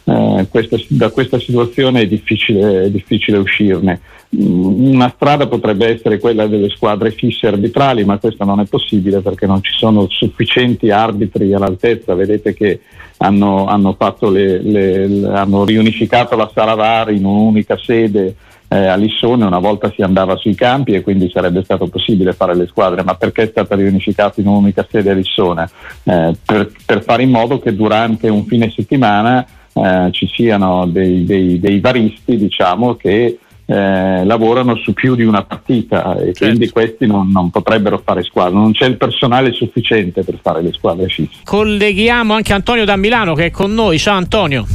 eh, 0.05 0.47
questa, 0.49 0.77
da 0.87 1.11
questa 1.11 1.37
situazione 1.37 2.01
è 2.01 2.07
difficile, 2.07 2.85
è 2.85 2.89
difficile 2.89 3.37
uscirne. 3.37 4.01
Mm, 4.35 4.91
una 4.95 5.13
strada 5.13 5.45
potrebbe 5.45 5.85
essere 5.85 6.17
quella 6.17 6.47
delle 6.47 6.69
squadre 6.69 7.11
fisse 7.11 7.45
arbitrali, 7.45 8.03
ma 8.05 8.17
questo 8.17 8.45
non 8.45 8.59
è 8.59 8.65
possibile 8.65 9.19
perché 9.19 9.45
non 9.45 9.61
ci 9.61 9.73
sono 9.77 10.07
sufficienti 10.09 10.89
arbitri 10.89 11.53
all'altezza. 11.53 12.15
Vedete 12.15 12.55
che 12.55 12.79
hanno, 13.17 13.67
hanno, 13.67 13.95
le, 14.31 14.63
le, 14.63 15.27
hanno 15.31 15.63
riunificato 15.63 16.35
la 16.35 16.49
sala 16.51 16.73
VAR 16.73 17.11
in 17.11 17.23
un'unica 17.23 17.77
sede 17.77 18.35
eh, 18.73 18.87
a 18.87 18.95
Lissone 18.95 19.45
una 19.45 19.59
volta 19.59 19.91
si 19.95 20.01
andava 20.01 20.35
sui 20.35 20.55
campi 20.55 20.93
e 20.93 21.01
quindi 21.01 21.29
sarebbe 21.31 21.63
stato 21.63 21.85
possibile 21.87 22.33
fare 22.33 22.55
le 22.55 22.65
squadre, 22.65 23.03
ma 23.03 23.13
perché 23.13 23.43
è 23.43 23.47
stata 23.47 23.75
riunificata 23.75 24.41
in 24.41 24.47
un'unica 24.47 24.87
sede 24.89 25.11
a 25.11 25.13
Lissone? 25.13 25.69
Eh, 26.03 26.35
per, 26.43 26.71
per, 26.83 27.03
fare 27.03 27.21
in 27.21 27.29
modo 27.29 27.59
che 27.59 27.75
durante 27.75 28.29
un 28.29 28.45
fine 28.45 28.71
settimana 28.71 29.45
eh, 29.73 30.09
ci 30.11 30.27
siano 30.27 30.87
dei, 30.87 31.23
dei, 31.23 31.59
dei 31.59 31.79
varisti 31.79 32.35
diciamo, 32.35 32.95
che 32.95 33.37
eh, 33.65 34.25
lavorano 34.25 34.75
su 34.77 34.93
più 34.93 35.13
di 35.13 35.23
una 35.23 35.43
partita 35.43 36.15
e 36.15 36.33
certo. 36.33 36.45
quindi 36.45 36.69
questi 36.69 37.05
non, 37.05 37.29
non, 37.29 37.51
potrebbero 37.51 38.01
fare 38.03 38.23
squadra, 38.23 38.57
non 38.57 38.71
c'è 38.71 38.87
il 38.87 38.97
personale 38.97 39.51
sufficiente 39.51 40.23
per 40.23 40.39
fare 40.41 40.63
le 40.63 40.73
squadre 40.73 41.07
fisse. 41.09 41.41
Colleghiamo 41.43 42.33
anche 42.33 42.53
Antonio 42.53 42.85
da 42.85 42.95
Milano 42.95 43.35
che 43.35 43.45
è 43.45 43.51
con 43.51 43.71
noi, 43.71 43.99
ciao 43.99 44.17
Antonio. 44.17 44.65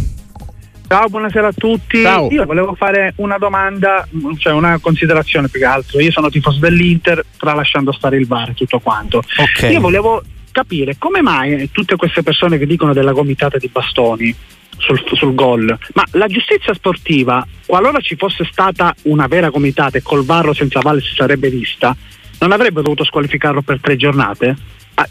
Ciao, 0.89 1.07
buonasera 1.11 1.49
a 1.49 1.53
tutti. 1.53 2.01
Ciao. 2.01 2.29
Io 2.31 2.47
volevo 2.47 2.75
fare 2.75 3.13
una 3.17 3.37
domanda, 3.37 4.09
cioè 4.39 4.55
una 4.55 4.79
considerazione 4.79 5.49
più 5.49 5.61
che 5.61 5.67
altro. 5.67 6.01
Io 6.01 6.11
sono 6.11 6.31
tifoso 6.31 6.61
dell'Inter, 6.61 7.23
tralasciando 7.37 7.93
stare 7.93 8.17
il 8.17 8.27
VAR 8.27 8.49
e 8.49 8.55
tutto 8.55 8.79
quanto. 8.79 9.23
Okay. 9.37 9.73
Io 9.73 9.81
volevo 9.81 10.23
capire 10.51 10.97
come 10.99 11.21
mai 11.21 11.71
tutte 11.73 11.97
queste 11.97 12.23
persone 12.23 12.57
che 12.57 12.65
dicono 12.65 12.95
della 12.95 13.13
gomitata 13.13 13.59
di 13.59 13.69
bastoni 13.69 14.35
sul, 14.79 15.05
sul 15.13 15.35
gol, 15.35 15.79
ma 15.93 16.05
la 16.13 16.27
giustizia 16.27 16.73
sportiva, 16.73 17.47
qualora 17.67 18.01
ci 18.01 18.17
fosse 18.17 18.49
stata 18.51 18.95
una 19.03 19.27
vera 19.27 19.51
gomitata 19.51 19.99
e 19.99 20.03
col 20.03 20.25
VAR 20.25 20.55
senza 20.55 20.81
VAR 20.81 21.03
si 21.03 21.15
sarebbe 21.15 21.51
vista, 21.51 21.95
non 22.41 22.53
avrebbe 22.53 22.81
dovuto 22.81 23.05
squalificarlo 23.05 23.61
per 23.61 23.79
tre 23.79 23.97
giornate? 23.97 24.57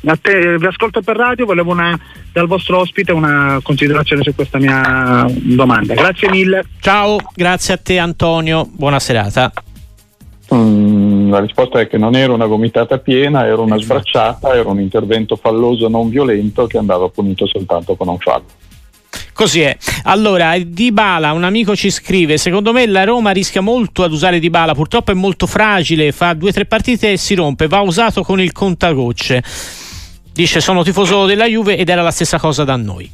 A 0.06 0.18
te, 0.22 0.58
vi 0.58 0.66
ascolto 0.66 1.02
per 1.02 1.16
radio, 1.16 1.46
volevo 1.46 1.72
una, 1.72 1.98
dal 2.34 2.48
vostro 2.48 2.80
ospite 2.80 3.12
una 3.12 3.60
considerazione 3.64 4.24
su 4.24 4.36
questa 4.36 4.58
mia 4.58 5.26
domanda. 5.30 5.94
Grazie 5.94 6.30
mille. 6.30 6.66
Ciao, 6.80 7.18
grazie 7.34 7.76
a 7.76 7.78
te 7.78 7.98
Antonio, 7.98 8.68
buona 8.70 9.00
serata. 9.00 9.52
Mm, 10.54 11.30
la 11.30 11.40
risposta 11.40 11.80
è 11.80 11.88
che 11.88 11.98
non 11.98 12.16
era 12.16 12.34
una 12.34 12.46
gomitata 12.46 13.00
piena, 13.00 13.46
era 13.46 13.62
una 13.62 13.76
esatto. 13.76 14.00
sbracciata, 14.00 14.54
era 14.54 14.70
un 14.70 14.80
intervento 14.80 15.36
falloso 15.36 15.88
non 15.88 16.10
violento 16.10 16.68
che 16.68 16.78
andava 16.78 17.10
punito 17.10 17.46
soltanto 17.46 17.96
con 17.96 18.08
un 18.08 18.18
fallo. 18.18 18.46
Così 19.34 19.62
è. 19.62 19.78
Allora, 20.04 20.58
Di 20.58 20.92
Bala, 20.92 21.34
un 21.34 21.44
amico 21.44 21.76
ci 21.76 21.92
scrive: 21.92 22.38
Secondo 22.38 22.74
me 22.74 22.88
la 22.88 23.04
Roma 23.04 23.32
rischia 23.32 23.62
molto 23.62 24.04
ad 24.04 24.12
usare 24.12 24.40
Di 24.40 24.50
Bala, 24.50 24.74
purtroppo 24.74 25.12
è 25.12 25.14
molto 25.14 25.46
fragile, 25.46 26.12
fa 26.12 26.34
due 26.34 26.50
o 26.50 26.54
tre 26.54 26.66
partite 26.66 27.12
e 27.12 27.18
si 27.18 27.36
rompe, 27.36 27.68
va 27.68 27.82
usato 27.82 28.24
con 28.24 28.42
il 28.42 28.52
contagocce. 28.52 29.44
Dice: 30.34 30.60
Sono 30.60 30.84
tifoso 30.84 31.26
della 31.26 31.46
Juve 31.46 31.78
ed 31.78 31.90
era 31.90 32.02
la 32.02 32.12
stessa 32.12 32.40
cosa 32.40 32.64
da 32.64 32.76
noi. 32.76 33.10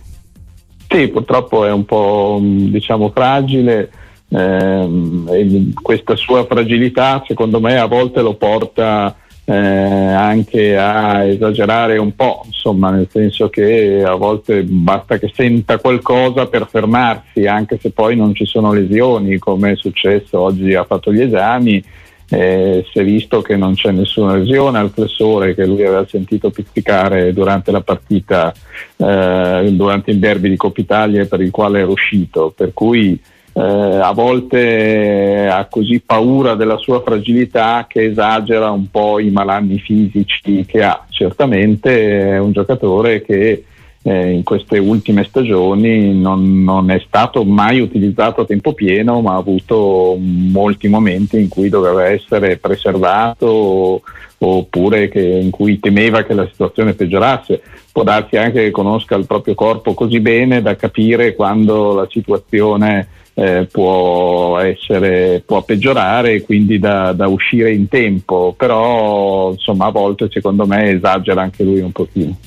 Sì, 0.88 1.08
purtroppo 1.08 1.66
è 1.66 1.72
un 1.72 1.86
po' 1.86 2.40
diciamo 2.42 3.12
fragile. 3.14 3.92
Eh, 4.30 5.72
questa 5.82 6.16
sua 6.16 6.46
fragilità, 6.46 7.24
secondo 7.28 7.60
me, 7.60 7.78
a 7.78 7.86
volte 7.86 8.22
lo 8.22 8.36
porta 8.36 9.16
eh, 9.46 9.56
anche 9.56 10.78
a 10.78 11.26
esagerare 11.26 11.98
un 11.98 12.16
po', 12.16 12.44
insomma, 12.46 12.92
nel 12.92 13.08
senso 13.10 13.50
che 13.50 14.02
a 14.06 14.16
volte 14.16 14.64
basta 14.64 15.18
che 15.18 15.32
senta 15.34 15.80
qualcosa 15.80 16.46
per 16.48 16.68
fermarsi, 16.70 17.46
anche 17.46 17.78
se 17.82 17.92
poi 17.92 18.16
non 18.16 18.34
ci 18.34 18.46
sono 18.46 18.72
lesioni, 18.72 19.38
come 19.38 19.72
è 19.72 19.76
successo 19.76 20.40
oggi 20.40 20.74
ha 20.74 20.86
fatto 20.86 21.14
gli 21.14 21.22
esami. 21.22 21.84
Eh, 22.30 22.86
si 22.90 22.98
è 22.98 23.04
visto 23.04 23.42
che 23.42 23.56
non 23.58 23.76
c'è 23.76 23.92
nessuna 23.92 24.36
lesione 24.36 24.80
al 24.80 24.90
flessore 24.90 25.54
che 25.54 25.68
lui 25.68 25.84
aveva 25.84 26.08
sentito 26.08 26.50
pizzicare 26.50 27.32
durante 27.32 27.70
la 27.70 27.82
partita, 27.82 28.52
eh, 28.96 29.70
durante 29.72 30.10
il 30.10 30.20
derby 30.20 30.50
di 30.50 30.56
Coppa 30.56 30.82
Italia 30.82 31.26
per 31.26 31.42
il 31.42 31.52
quale 31.52 31.82
era 31.82 31.92
uscito, 31.92 32.52
per 32.56 32.74
cui 32.74 33.22
eh, 33.56 33.62
a 33.62 34.12
volte 34.14 35.48
ha 35.48 35.66
così 35.66 36.02
paura 36.04 36.56
della 36.56 36.78
sua 36.78 37.02
fragilità 37.02 37.86
che 37.88 38.06
esagera 38.06 38.72
un 38.72 38.90
po' 38.90 39.20
i 39.20 39.30
malanni 39.30 39.78
fisici 39.78 40.66
che 40.66 40.84
ha. 40.84 41.06
Certamente 41.10 42.32
è 42.32 42.40
un 42.40 42.52
giocatore 42.52 43.22
che 43.22 43.64
eh, 44.02 44.32
in 44.32 44.44
queste 44.44 44.80
ultime 44.80 45.24
stagioni 45.24 46.14
non, 46.14 46.64
non, 46.64 46.90
è 46.90 47.02
stato 47.06 47.44
mai 47.46 47.80
utilizzato 47.80 48.42
a 48.42 48.46
tempo 48.46 48.74
pieno, 48.74 49.22
ma 49.22 49.34
ha 49.34 49.38
avuto 49.38 50.18
molti 50.20 50.88
momenti 50.88 51.40
in 51.40 51.48
cui 51.48 51.70
doveva 51.70 52.06
essere 52.06 52.58
preservato 52.58 54.02
oppure 54.40 55.08
che, 55.08 55.22
in 55.22 55.52
cui 55.52 55.80
temeva 55.80 56.24
che 56.24 56.34
la 56.34 56.48
situazione 56.50 56.94
peggiorasse. 56.94 57.62
Può 57.92 58.04
darsi 58.04 58.36
anche 58.36 58.64
che 58.64 58.72
conosca 58.72 59.16
il 59.16 59.28
proprio 59.28 59.54
corpo 59.54 59.94
così 59.94 60.20
bene 60.20 60.64
da 60.64 60.76
capire 60.76 61.36
quando 61.36 61.94
la 61.94 62.08
situazione 62.10 63.08
eh, 63.36 63.68
può, 63.72 64.60
essere, 64.60 65.42
può 65.46 65.64
peggiorare 65.64 66.34
e 66.34 66.42
quindi 66.42 66.78
da, 66.80 67.14
da, 67.14 67.28
uscire 67.28 67.72
in 67.72 67.88
tempo, 67.88 68.54
però 68.56 69.52
insomma 69.52 69.88
a 69.88 69.92
volte 69.92 70.30
secondo 70.32 70.66
me 70.66 70.92
esagera 70.92 71.42
anche 71.42 71.64
lui 71.64 71.80
un 71.80 71.92
pochino. 71.92 72.38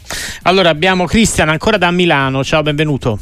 Allora 0.42 0.68
abbiamo 0.68 1.04
Cristian 1.06 1.48
ancora 1.48 1.76
da 1.76 1.90
Milano, 1.90 2.44
ciao 2.44 2.62
benvenuto. 2.62 3.18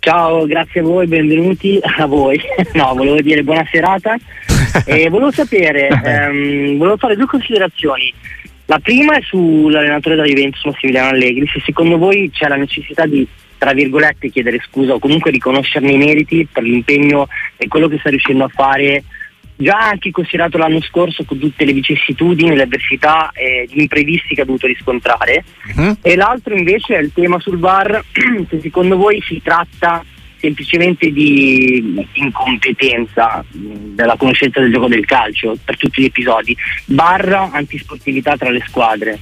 Ciao, 0.00 0.46
grazie 0.46 0.80
a 0.80 0.82
voi, 0.82 1.06
benvenuti 1.06 1.78
a 1.82 2.06
voi. 2.06 2.40
No, 2.72 2.94
volevo 2.94 3.20
dire 3.20 3.42
buona 3.42 3.66
serata 3.70 4.16
e 4.84 5.08
volevo 5.08 5.30
sapere, 5.30 5.88
ehm, 5.88 6.76
volevo 6.76 6.96
fare 6.96 7.16
due 7.16 7.26
considerazioni. 7.26 8.12
La 8.66 8.78
prima 8.78 9.16
è 9.16 9.20
sull'allenatore 9.22 10.14
della 10.14 10.28
Juventus, 10.28 10.64
Massimiliano 10.64 11.08
Allegri, 11.08 11.46
se 11.52 11.60
secondo 11.64 11.98
voi 11.98 12.30
c'è 12.32 12.46
la 12.48 12.56
necessità 12.56 13.04
di 13.04 13.26
tra 13.60 13.74
virgolette 13.74 14.30
chiedere 14.30 14.58
scusa 14.66 14.94
o 14.94 14.98
comunque 14.98 15.30
riconoscerne 15.30 15.92
i 15.92 15.98
meriti 15.98 16.48
per 16.50 16.62
l'impegno 16.62 17.28
e 17.58 17.68
quello 17.68 17.88
che 17.88 17.98
sta 17.98 18.08
riuscendo 18.08 18.44
a 18.44 18.48
fare 18.48 19.04
già 19.54 19.76
anche 19.76 20.10
considerato 20.10 20.56
l'anno 20.56 20.80
scorso 20.80 21.24
con 21.24 21.38
tutte 21.38 21.66
le 21.66 21.74
vicissitudini, 21.74 22.56
le 22.56 22.62
avversità 22.62 23.30
e 23.34 23.68
gli 23.70 23.82
imprevisti 23.82 24.34
che 24.34 24.40
ha 24.40 24.44
dovuto 24.46 24.66
riscontrare. 24.66 25.44
Uh-huh. 25.76 25.98
E 26.00 26.16
l'altro 26.16 26.56
invece 26.56 26.96
è 26.96 27.00
il 27.02 27.12
tema 27.12 27.38
sul 27.38 27.58
VAR, 27.58 28.02
se 28.48 28.60
secondo 28.62 28.96
voi 28.96 29.20
si 29.20 29.38
tratta 29.44 30.02
semplicemente 30.38 31.12
di 31.12 32.02
incompetenza 32.14 33.44
della 33.50 34.16
conoscenza 34.16 34.60
del 34.60 34.72
gioco 34.72 34.88
del 34.88 35.04
calcio 35.04 35.54
per 35.62 35.76
tutti 35.76 36.00
gli 36.00 36.06
episodi, 36.06 36.56
barra 36.86 37.50
antisportività 37.52 38.38
tra 38.38 38.48
le 38.48 38.62
squadre 38.66 39.18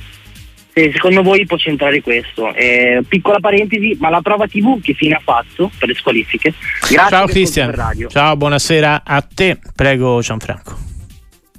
se 0.78 0.92
secondo 0.92 1.23
voi 1.23 1.44
può 1.44 1.56
centrare 1.56 2.00
questo. 2.00 2.54
Eh, 2.54 3.02
piccola 3.06 3.40
parentesi, 3.40 3.97
ma 3.99 4.11
la 4.11 4.20
prova 4.20 4.47
TV 4.47 4.80
che 4.80 4.94
fine 4.94 5.14
ha 5.14 5.20
fatto 5.23 5.70
per 5.78 5.88
le 5.88 5.94
squalifiche? 5.94 6.54
Grazie 6.88 7.16
Ciao 7.16 7.26
Cristian. 7.26 7.75
Ciao, 8.08 8.37
buonasera 8.37 9.02
a 9.04 9.20
te. 9.23 9.58
Prego 9.75 10.20
Gianfranco. 10.20 10.87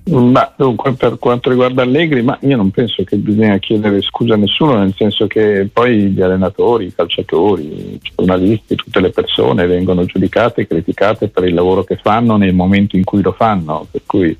Ma 0.09 0.51
dunque, 0.57 0.93
per 0.93 1.19
quanto 1.19 1.49
riguarda 1.51 1.83
Allegri, 1.83 2.23
ma 2.23 2.35
io 2.41 2.57
non 2.57 2.71
penso 2.71 3.03
che 3.03 3.17
bisogna 3.17 3.59
chiedere 3.59 4.01
scusa 4.01 4.33
a 4.33 4.38
nessuno, 4.38 4.79
nel 4.79 4.95
senso 4.97 5.27
che 5.27 5.69
poi 5.71 6.09
gli 6.09 6.21
allenatori, 6.21 6.85
i 6.85 6.95
calciatori, 6.95 7.63
i 7.63 7.99
giornalisti, 8.15 8.73
tutte 8.73 9.01
le 9.01 9.11
persone 9.11 9.67
vengono 9.67 10.05
giudicate 10.05 10.61
e 10.61 10.67
criticate 10.67 11.27
per 11.27 11.43
il 11.43 11.53
lavoro 11.53 11.83
che 11.83 11.99
fanno 12.01 12.38
nel 12.38 12.55
momento 12.55 12.95
in 12.95 13.03
cui 13.03 13.21
lo 13.21 13.33
fanno. 13.33 13.85
Per 13.91 14.01
cui 14.07 14.35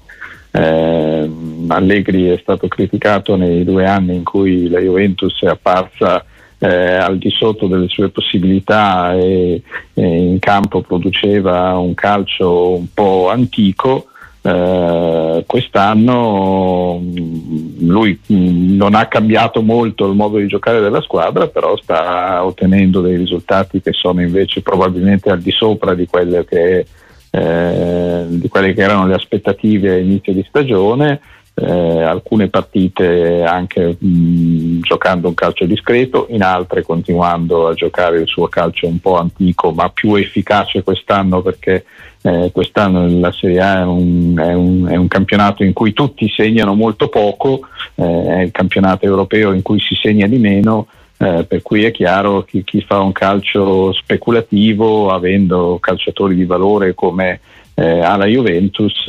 eh, 0.52 1.30
Allegri 1.68 2.28
è 2.30 2.40
stato 2.42 2.68
criticato 2.68 3.36
nei 3.36 3.64
due 3.64 3.86
anni 3.86 4.16
in 4.16 4.24
cui 4.24 4.68
la 4.68 4.80
Juventus 4.80 5.42
è 5.42 5.48
apparsa 5.48 6.26
eh, 6.60 6.68
al 6.68 7.18
di 7.18 7.30
sotto 7.30 7.68
delle 7.68 7.88
sue 7.88 8.10
possibilità 8.10 9.14
e, 9.16 9.62
e 9.94 10.04
in 10.04 10.40
campo 10.40 10.82
produceva 10.82 11.78
un 11.78 11.94
calcio 11.94 12.76
un 12.76 12.88
po' 12.94 13.30
antico. 13.30 14.06
Eh, 14.42 15.44
quest'anno 15.46 16.98
mm, 17.02 17.88
lui 17.88 18.18
mm, 18.32 18.76
non 18.78 18.96
ha 18.96 19.06
cambiato 19.08 19.62
molto 19.62 20.08
il 20.08 20.16
modo 20.16 20.38
di 20.38 20.48
giocare 20.48 20.80
della 20.80 21.02
squadra, 21.02 21.48
però 21.48 21.76
sta 21.78 22.44
ottenendo 22.44 23.02
dei 23.02 23.18
risultati 23.18 23.82
che 23.82 23.92
sono 23.92 24.22
invece 24.22 24.62
probabilmente 24.62 25.30
al 25.30 25.42
di 25.42 25.52
sopra 25.52 25.94
di 25.94 26.08
quelle 26.08 26.46
che, 26.46 26.86
eh, 27.32 28.26
di 28.28 28.48
quelle 28.48 28.74
che 28.74 28.82
erano 28.82 29.08
le 29.08 29.16
aspettative 29.16 29.92
a 29.92 29.98
inizio 29.98 30.34
di 30.34 30.46
stagione. 30.48 31.20
Eh, 31.62 32.04
alcune 32.04 32.48
partite 32.48 33.44
anche 33.44 33.98
mh, 34.00 34.80
giocando 34.80 35.28
un 35.28 35.34
calcio 35.34 35.66
discreto, 35.66 36.28
in 36.30 36.42
altre 36.42 36.84
continuando 36.84 37.68
a 37.68 37.74
giocare 37.74 38.22
il 38.22 38.28
suo 38.28 38.48
calcio 38.48 38.88
un 38.88 39.00
po' 39.00 39.18
antico 39.18 39.72
ma 39.72 39.90
più 39.90 40.16
efficace 40.16 40.84
quest'anno 40.84 41.42
perché 41.42 41.84
eh, 42.22 42.50
quest'anno 42.54 43.20
la 43.20 43.32
Serie 43.32 43.60
A 43.60 43.80
è 43.80 43.84
un, 43.84 44.38
è, 44.38 44.54
un, 44.54 44.88
è 44.88 44.96
un, 44.96 45.08
campionato 45.08 45.64
in 45.64 45.74
cui 45.74 45.94
tutti 45.94 46.30
segnano 46.30 46.74
molto 46.74 47.08
poco, 47.08 47.62
eh, 47.96 48.26
è 48.26 48.42
il 48.42 48.52
campionato 48.52 49.06
europeo 49.06 49.54
in 49.54 49.62
cui 49.62 49.80
si 49.80 49.96
segna 50.02 50.28
di 50.28 50.38
meno, 50.38 50.88
eh, 51.22 51.44
per 51.44 51.62
cui 51.62 51.84
è 51.84 51.92
chiaro 51.92 52.44
che 52.44 52.64
chi 52.64 52.80
fa 52.82 53.02
un 53.02 53.12
calcio 53.12 53.92
speculativo, 53.92 55.10
avendo 55.10 55.78
calciatori 55.82 56.34
di 56.34 56.46
valore 56.46 56.94
come 56.94 57.42
eh, 57.74 58.00
ha 58.00 58.16
la 58.16 58.26
Juventus, 58.26 59.06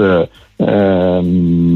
ehm, 0.56 1.68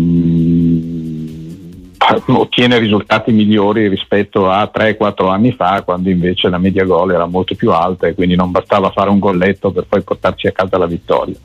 ottiene 2.26 2.78
risultati 2.78 3.32
migliori 3.32 3.88
rispetto 3.88 4.50
a 4.50 4.70
3-4 4.72 5.30
anni 5.30 5.52
fa 5.52 5.82
quando 5.82 6.10
invece 6.10 6.48
la 6.48 6.58
media 6.58 6.84
gol 6.84 7.12
era 7.12 7.26
molto 7.26 7.54
più 7.54 7.70
alta 7.70 8.06
e 8.06 8.14
quindi 8.14 8.34
non 8.36 8.50
bastava 8.50 8.90
fare 8.90 9.10
un 9.10 9.18
golletto 9.18 9.70
per 9.70 9.86
poi 9.88 10.02
portarci 10.02 10.46
a 10.46 10.52
casa 10.52 10.78
la 10.78 10.86
vittoria. 10.86 11.36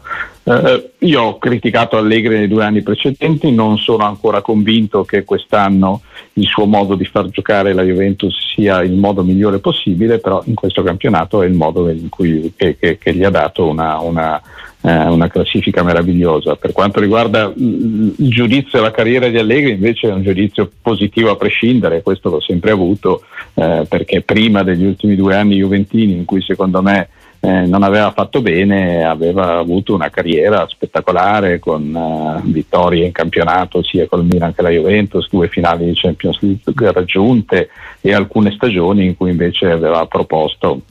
Eh, 0.43 0.91
io 0.99 1.21
ho 1.21 1.37
criticato 1.37 1.97
Allegri 1.97 2.37
nei 2.37 2.47
due 2.47 2.63
anni 2.63 2.81
precedenti, 2.81 3.51
non 3.51 3.77
sono 3.77 4.03
ancora 4.05 4.41
convinto 4.41 5.03
che 5.03 5.23
quest'anno 5.23 6.01
il 6.33 6.45
suo 6.45 6.65
modo 6.65 6.95
di 6.95 7.05
far 7.05 7.27
giocare 7.27 7.73
la 7.73 7.83
Juventus 7.83 8.35
sia 8.55 8.81
il 8.81 8.93
modo 8.93 9.23
migliore 9.23 9.59
possibile, 9.59 10.19
però 10.19 10.41
in 10.45 10.55
questo 10.55 10.81
campionato 10.81 11.41
è 11.41 11.45
il 11.45 11.53
modo 11.53 11.93
cui, 12.09 12.53
che, 12.55 12.77
che, 12.77 12.97
che, 12.97 13.13
gli 13.13 13.23
ha 13.23 13.29
dato 13.29 13.67
una, 13.67 13.99
una 13.99 14.41
eh, 14.81 15.07
una 15.07 15.27
classifica 15.27 15.83
meravigliosa. 15.83 16.55
Per 16.55 16.71
quanto 16.71 16.99
riguarda 16.99 17.51
il 17.55 18.13
giudizio 18.17 18.79
alla 18.79 18.91
carriera 18.91 19.27
di 19.27 19.37
Allegri 19.37 19.71
invece 19.71 20.07
è 20.07 20.13
un 20.13 20.23
giudizio 20.23 20.69
positivo 20.81 21.31
a 21.31 21.35
prescindere, 21.35 22.01
questo 22.01 22.29
l'ho 22.29 22.41
sempre 22.41 22.71
avuto 22.71 23.23
eh, 23.55 23.85
perché 23.87 24.21
prima 24.21 24.63
degli 24.63 24.85
ultimi 24.85 25.15
due 25.15 25.35
anni 25.35 25.57
juventini 25.57 26.13
in 26.13 26.25
cui 26.25 26.41
secondo 26.41 26.81
me 26.81 27.09
eh, 27.41 27.65
non 27.65 27.83
aveva 27.83 28.11
fatto 28.11 28.41
bene, 28.41 29.05
aveva 29.05 29.57
avuto 29.57 29.93
una 29.93 30.09
carriera 30.09 30.67
spettacolare 30.67 31.57
con 31.59 31.93
uh, 31.93 32.41
vittorie 32.43 33.05
in 33.05 33.13
campionato 33.13 33.81
sia 33.81 34.07
col 34.07 34.25
Milan 34.25 34.53
che 34.53 34.61
la 34.61 34.69
Juventus, 34.69 35.29
due 35.29 35.47
finali 35.47 35.85
di 35.85 35.93
Champions 35.93 36.37
League 36.41 36.91
raggiunte 36.91 37.69
e 38.01 38.13
alcune 38.13 38.51
stagioni 38.51 39.05
in 39.05 39.15
cui 39.15 39.29
invece 39.29 39.71
aveva 39.71 40.05
proposto 40.05 40.81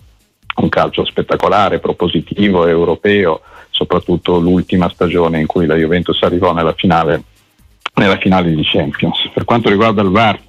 un 0.57 0.69
calcio 0.71 1.05
spettacolare, 1.05 1.81
propositivo, 1.81 2.67
europeo, 2.67 3.43
soprattutto 3.79 4.41
l'ultima 4.41 4.89
stagione 4.89 5.39
in 5.39 5.47
cui 5.47 5.65
la 5.65 5.77
Juventus 5.77 6.21
arrivò 6.23 6.53
nella 6.53 6.75
finale, 6.77 7.23
nella 7.95 8.17
finale 8.17 8.53
di 8.53 8.63
Champions. 8.65 9.31
Per 9.33 9.45
quanto 9.45 9.69
riguarda 9.69 10.03
il 10.03 10.09
VAR, 10.09 10.41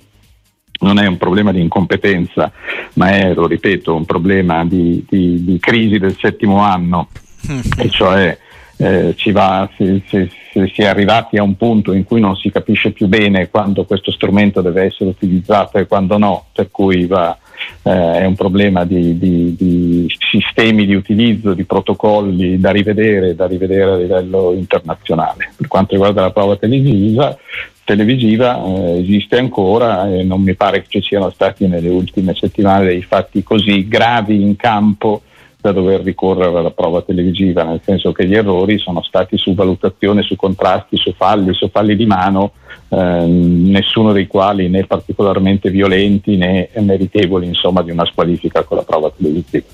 non 0.79 0.98
è 0.98 1.05
un 1.05 1.17
problema 1.17 1.51
di 1.51 1.62
incompetenza, 1.62 2.51
ma 2.93 3.12
è, 3.12 3.33
lo 3.36 3.45
ripeto, 3.45 3.93
un 3.93 4.05
problema 4.05 4.65
di, 4.65 5.05
di, 5.07 5.43
di 5.43 5.59
crisi 5.59 6.00
del 6.00 6.17
settimo 6.19 6.62
anno, 6.62 7.09
e 7.77 7.89
cioè 7.89 8.36
eh, 8.77 9.15
va, 9.31 9.69
si, 9.77 10.01
si, 10.07 10.31
si, 10.51 10.82
è 10.82 10.86
arrivati 10.86 11.38
a 11.38 11.44
un 11.44 11.56
punto 11.56 11.94
in 11.94 12.03
cui 12.03 12.20
non 12.20 12.36
si 12.36 12.50
capisce 12.51 12.91
più 12.91 13.08
bene 13.08 13.50
quando 13.50 13.86
questo 13.86 14.12
strumento 14.12 14.62
deve 14.62 14.84
essere 14.84 15.12
utilizzato 15.12 15.77
e 15.77 15.88
quando 15.88 16.18
no, 16.18 16.46
per 16.53 16.70
cui 16.72 17.06
va, 17.06 17.38
eh, 17.84 18.20
è 18.20 18.25
un 18.25 18.36
problema 18.36 18.86
di, 18.86 19.18
di, 19.18 19.56
di, 19.56 20.08
sistemi 20.32 20.86
di 20.86 20.96
utilizzo, 20.96 21.53
di 21.53 21.66
protocolli 21.66 22.59
da 22.59 22.72
rivedere, 22.72 23.35
da 23.35 23.48
rivedere 23.48 23.92
a 23.92 23.98
livello 23.98 24.53
internazionale. 24.53 25.51
Per 25.55 25.68
quanto 25.68 25.94
riguarda 25.94 26.22
la 26.22 26.31
prova 26.31 26.55
televisiva, 26.55 27.38
televisiva 27.83 28.64
eh, 28.64 29.00
esiste 29.00 29.38
ancora 29.38 30.09
e 30.12 30.24
non 30.24 30.42
mi 30.42 30.55
pare 30.55 30.81
che 30.81 30.88
ci 30.90 31.01
siano 31.01 31.29
stati 31.31 31.68
nelle 31.68 31.90
ultime 31.90 32.35
settimane 32.35 32.85
dei 32.85 33.01
fatti 33.01 33.44
così 33.44 33.88
gravi 33.88 34.42
in 34.42 34.55
campo 34.55 35.24
da 35.61 35.74
dover 35.74 36.01
ricorrere 36.01 36.57
alla 36.57 36.72
prova 36.72 37.01
televisiva, 37.01 37.63
nel 37.63 37.81
senso 37.83 38.13
che 38.13 38.25
gli 38.25 38.33
errori 38.33 38.79
sono 38.79 39.03
stati 39.03 39.37
su 39.37 39.53
valutazione, 39.53 40.22
su 40.22 40.37
contrasti, 40.37 40.95
su 40.95 41.13
falli, 41.13 41.53
su 41.53 41.69
falli 41.69 41.98
di 41.98 42.05
mano, 42.05 42.53
eh, 42.87 43.25
nessuno 43.25 44.13
dei 44.13 44.25
quali 44.25 44.69
né 44.69 44.85
particolarmente 44.85 45.69
violenti 45.69 46.37
né 46.37 46.69
meritevoli 46.75 47.48
insomma, 47.48 47.81
di 47.81 47.91
una 47.91 48.05
squalifica 48.05 48.63
con 48.63 48.77
la 48.77 48.83
prova 48.83 49.11
televisiva. 49.11 49.65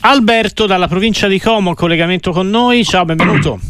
Alberto 0.00 0.66
dalla 0.66 0.88
provincia 0.88 1.28
di 1.28 1.38
Como, 1.38 1.74
collegamento 1.74 2.32
con 2.32 2.50
noi, 2.50 2.84
ciao, 2.84 3.04
benvenuto. 3.04 3.60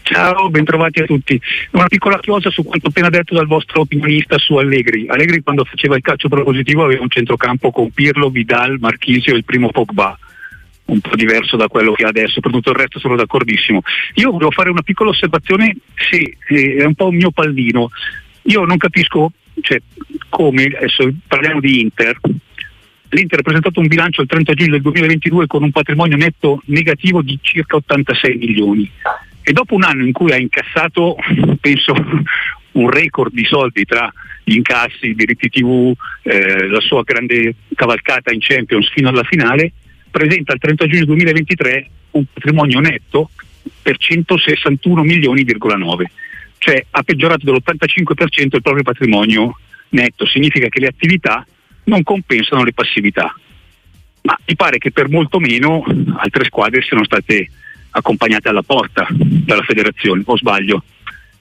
Ciao, 0.00 0.48
bentrovati 0.48 1.02
a 1.02 1.04
tutti. 1.04 1.38
Una 1.72 1.88
piccola 1.88 2.18
chiosa 2.20 2.48
su 2.48 2.62
quanto 2.62 2.88
appena 2.88 3.10
detto 3.10 3.34
dal 3.34 3.46
vostro 3.46 3.82
opinionista 3.82 4.38
su 4.38 4.54
Allegri. 4.54 5.06
Allegri 5.08 5.42
quando 5.42 5.64
faceva 5.64 5.96
il 5.96 6.02
calcio 6.02 6.28
propositivo 6.28 6.84
aveva 6.84 7.02
un 7.02 7.10
centrocampo 7.10 7.70
con 7.70 7.90
Pirlo, 7.90 8.30
Vidal, 8.30 8.78
Marchisio 8.78 9.34
e 9.34 9.36
il 9.36 9.44
primo 9.44 9.68
Pogba 9.70 10.16
un 10.86 11.00
po' 11.00 11.16
diverso 11.16 11.56
da 11.56 11.68
quello 11.68 11.92
che 11.92 12.04
ha 12.04 12.08
adesso, 12.08 12.40
per 12.40 12.50
tutto 12.52 12.70
il 12.70 12.76
resto 12.76 12.98
sono 12.98 13.16
d'accordissimo. 13.16 13.82
Io 14.14 14.30
volevo 14.30 14.50
fare 14.50 14.70
una 14.70 14.82
piccola 14.82 15.10
osservazione, 15.10 15.76
sì, 15.94 16.36
è 16.46 16.84
un 16.84 16.94
po' 16.94 17.08
un 17.08 17.16
mio 17.16 17.30
pallino. 17.30 17.90
Io 18.42 18.64
non 18.64 18.76
capisco 18.76 19.32
cioè, 19.60 19.80
come, 20.28 20.64
adesso 20.64 21.10
parliamo 21.26 21.60
di 21.60 21.80
Inter, 21.80 22.18
l'Inter 23.10 23.38
ha 23.38 23.42
presentato 23.42 23.80
un 23.80 23.86
bilancio 23.86 24.22
il 24.22 24.28
30 24.28 24.54
giugno 24.54 24.72
del 24.72 24.82
2022 24.82 25.46
con 25.46 25.62
un 25.62 25.70
patrimonio 25.70 26.16
netto 26.16 26.62
negativo 26.66 27.22
di 27.22 27.38
circa 27.40 27.76
86 27.76 28.36
milioni 28.36 28.90
e 29.42 29.52
dopo 29.52 29.74
un 29.74 29.84
anno 29.84 30.04
in 30.04 30.12
cui 30.12 30.32
ha 30.32 30.36
incassato, 30.36 31.16
penso, 31.60 31.94
un 32.72 32.90
record 32.90 33.32
di 33.32 33.44
soldi 33.44 33.84
tra 33.84 34.12
gli 34.42 34.56
incassi, 34.56 35.10
i 35.10 35.14
diritti 35.14 35.48
TV, 35.48 35.92
eh, 36.22 36.66
la 36.66 36.80
sua 36.80 37.02
grande 37.04 37.54
cavalcata 37.74 38.32
in 38.32 38.40
Champions 38.40 38.90
fino 38.90 39.08
alla 39.08 39.22
finale, 39.22 39.72
presenta 40.16 40.54
il 40.54 40.58
30 40.58 40.86
giugno 40.86 41.04
2023 41.04 41.90
un 42.12 42.24
patrimonio 42.32 42.80
netto 42.80 43.28
per 43.82 43.98
161 43.98 45.02
milioni,9, 45.02 46.04
cioè 46.56 46.82
ha 46.90 47.02
peggiorato 47.02 47.44
dell'85% 47.44 48.54
il 48.54 48.62
proprio 48.62 48.82
patrimonio 48.82 49.58
netto, 49.90 50.26
significa 50.26 50.68
che 50.68 50.80
le 50.80 50.86
attività 50.86 51.46
non 51.84 52.02
compensano 52.02 52.64
le 52.64 52.72
passività. 52.72 53.34
Ma 54.22 54.38
mi 54.46 54.56
pare 54.56 54.78
che 54.78 54.90
per 54.90 55.10
molto 55.10 55.38
meno 55.38 55.84
altre 56.16 56.46
squadre 56.46 56.82
siano 56.82 57.04
state 57.04 57.50
accompagnate 57.90 58.48
alla 58.48 58.62
porta 58.62 59.06
dalla 59.10 59.62
federazione, 59.62 60.22
o 60.24 60.36
sbaglio? 60.38 60.82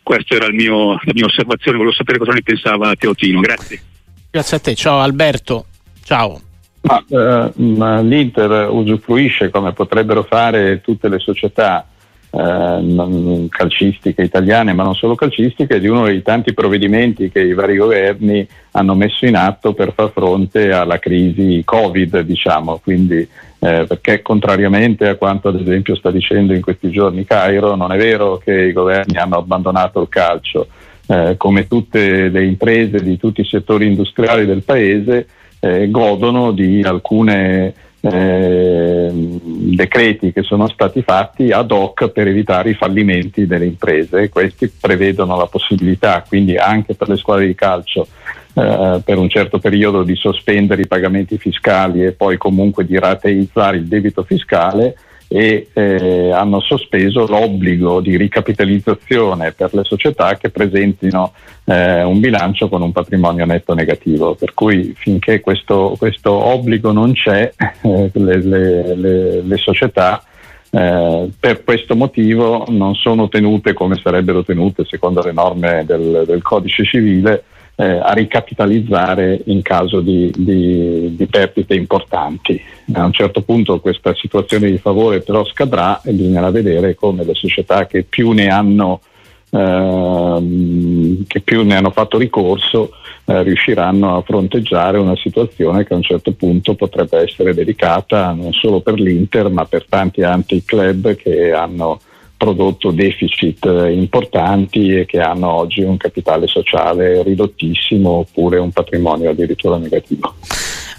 Questa 0.04 0.36
era 0.36 0.52
mio, 0.52 0.96
la 1.02 1.14
mia 1.14 1.26
osservazione, 1.26 1.78
volevo 1.78 1.96
sapere 1.96 2.20
cosa 2.20 2.34
ne 2.34 2.42
pensava 2.44 2.94
Teotino, 2.96 3.40
grazie. 3.40 3.82
Grazie 4.30 4.58
a 4.58 4.60
te, 4.60 4.76
ciao 4.76 5.00
Alberto, 5.00 5.68
ciao. 6.04 6.45
Ma, 6.86 7.04
eh, 7.08 7.52
ma 7.56 8.00
l'Inter 8.02 8.70
usufruisce, 8.70 9.50
come 9.50 9.74
potrebbero 9.74 10.22
fare 10.22 10.82
tutte 10.82 11.10
le 11.10 11.18
società 11.18 11.88
eh, 12.30 13.48
calcistiche 13.50 14.22
italiane, 14.22 14.74
ma 14.74 14.84
non 14.84 14.94
solo 14.94 15.16
calcistiche, 15.16 15.80
di 15.80 15.88
uno 15.88 16.06
dei 16.06 16.22
tanti 16.22 16.54
provvedimenti 16.54 17.32
che 17.32 17.42
i 17.42 17.54
vari 17.54 17.78
governi 17.78 18.48
hanno 18.72 18.94
messo 18.94 19.26
in 19.26 19.36
atto 19.36 19.74
per 19.74 19.94
far 19.94 20.12
fronte 20.12 20.72
alla 20.72 21.00
crisi 21.00 21.64
Covid, 21.66 22.20
diciamo. 22.20 22.80
Quindi, 22.84 23.28
eh, 23.60 23.86
perché 23.88 24.22
contrariamente 24.22 25.08
a 25.08 25.16
quanto 25.16 25.48
ad 25.48 25.60
esempio 25.60 25.96
sta 25.96 26.12
dicendo 26.12 26.54
in 26.54 26.62
questi 26.62 26.92
giorni 26.92 27.26
Cairo, 27.26 27.76
non 27.76 27.94
è 27.94 27.98
vero 27.98 28.38
che 28.38 28.54
i 28.54 28.74
governi 28.74 29.18
hanno 29.18 29.38
abbandonato 29.38 30.02
il 30.02 30.10
calcio. 30.10 30.68
Eh, 31.08 31.36
come 31.38 31.68
tutte 31.68 32.30
le 32.30 32.46
imprese 32.46 33.02
di 33.02 33.18
tutti 33.18 33.42
i 33.42 33.46
settori 33.46 33.86
industriali 33.86 34.46
del 34.46 34.64
paese, 34.64 35.28
eh, 35.66 35.90
godono 35.90 36.52
di 36.52 36.84
alcune 36.84 37.74
eh, 38.02 39.10
decreti 39.12 40.32
che 40.32 40.44
sono 40.44 40.68
stati 40.68 41.02
fatti 41.02 41.50
ad 41.50 41.72
hoc 41.72 42.10
per 42.10 42.28
evitare 42.28 42.70
i 42.70 42.76
fallimenti 42.76 43.48
delle 43.48 43.66
imprese. 43.66 44.30
Questi 44.30 44.72
prevedono 44.80 45.36
la 45.36 45.48
possibilità, 45.48 46.24
quindi 46.28 46.56
anche 46.56 46.94
per 46.94 47.10
le 47.10 47.18
squadre 47.18 47.48
di 47.48 47.56
calcio, 47.56 48.08
eh, 48.54 49.02
per 49.04 49.18
un 49.18 49.28
certo 49.28 49.58
periodo 49.58 50.04
di 50.04 50.16
sospendere 50.16 50.84
i 50.84 50.88
pagamenti 50.88 51.40
fiscali 51.40 52.06
e 52.06 52.12
poi 52.12 52.38
comunque 52.38 52.86
di 52.86 53.00
rateizzare 53.00 53.78
il 53.78 53.88
debito 53.88 54.24
fiscale 54.24 54.96
e 55.28 55.70
eh, 55.74 56.32
hanno 56.32 56.60
sospeso 56.60 57.26
l'obbligo 57.26 58.00
di 58.00 58.16
ricapitalizzazione 58.16 59.52
per 59.54 59.74
le 59.74 59.84
società 59.84 60.38
che 60.38 60.50
presentino 60.50 61.34
eh, 61.66 62.04
un 62.04 62.20
bilancio 62.20 62.70
con 62.70 62.82
un 62.82 62.92
patrimonio 62.92 63.46
netto 63.46 63.74
negativo. 63.74 64.36
Per 64.36 64.54
cui 64.54 64.94
finché 64.96 65.42
questo, 65.42 65.96
questo 65.98 66.32
obbligo 66.32 66.92
non 66.92 67.14
c'è, 67.14 67.52
eh, 67.58 68.12
le, 68.14 68.42
le, 68.42 68.96
le, 68.96 69.42
le, 69.42 69.58
società 69.58 70.24
eh, 70.70 71.30
per 71.40 71.64
questo 71.64 71.96
motivo 71.96 72.66
non 72.70 72.94
sono 72.96 73.28
tenute 73.28 73.74
come 73.74 74.00
sarebbero 74.02 74.44
tenute 74.44 74.86
secondo 74.86 75.22
le 75.22 75.32
norme 75.32 75.84
del, 75.86 76.24
del 76.26 76.42
codice 76.42 76.84
civile 76.84 77.44
eh, 77.76 78.00
a 78.02 78.14
ricapitalizzare 78.14 79.42
in 79.46 79.62
caso 79.62 80.00
di, 80.00 80.32
di, 80.36 81.16
di, 81.16 81.26
perdite 81.28 81.76
importanti. 81.76 82.62
A 82.94 83.04
un 83.04 83.12
certo 83.12 83.42
punto 83.42 83.80
questa 83.80 84.14
situazione 84.16 84.72
di 84.72 84.78
favore 84.78 85.22
però 85.22 85.46
scadrà 85.46 86.02
e 86.02 86.12
bisognerà 86.12 86.50
vedere 86.52 86.96
come 86.96 87.24
le 87.26 87.34
società 87.34 87.86
che 87.86 88.04
più 88.04 88.32
ne 88.32 88.48
hanno, 88.48 89.02
eh, 89.50 91.24
che 91.28 91.42
più 91.42 91.64
ne 91.64 91.76
hanno 91.76 91.92
fatto 91.92 92.18
ricorso 92.18 92.92
eh, 93.26 93.44
riusciranno 93.44 94.16
a 94.16 94.22
fronteggiare 94.22 94.98
una 94.98 95.16
situazione 95.18 95.84
che 95.84 95.94
a 95.94 95.98
un 95.98 96.04
certo 96.04 96.32
punto 96.34 96.76
potrebbe 96.76 97.18
essere 97.18 97.56
delicata 97.56 98.32
non 98.32 98.54
solo 98.54 98.82
per 98.82 99.00
l'Inter 99.00 99.50
ma 99.50 99.66
per 99.66 99.86
tanti 99.90 100.22
altri 100.22 100.64
club 100.64 101.16
che 101.16 101.52
hanno 101.52 102.00
prodotto 102.38 102.92
deficit 102.92 103.66
importanti 103.66 105.00
e 105.00 105.06
che 105.06 105.20
hanno 105.20 105.50
oggi 105.50 105.82
un 105.82 105.98
capitale 105.98 106.48
sociale 106.48 107.24
ridottissimo 107.24 108.10
oppure 108.10 108.60
un 108.60 108.72
patrimonio 108.72 109.32
addirittura 109.32 109.78
negativo. 109.78 110.36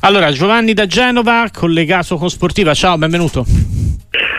Allora, 0.00 0.30
Giovanni 0.30 0.72
da 0.72 0.86
Genova, 0.86 1.48
collegato 1.52 2.16
con 2.16 2.30
Sportiva, 2.30 2.74
ciao, 2.74 2.96
benvenuto. 2.96 3.44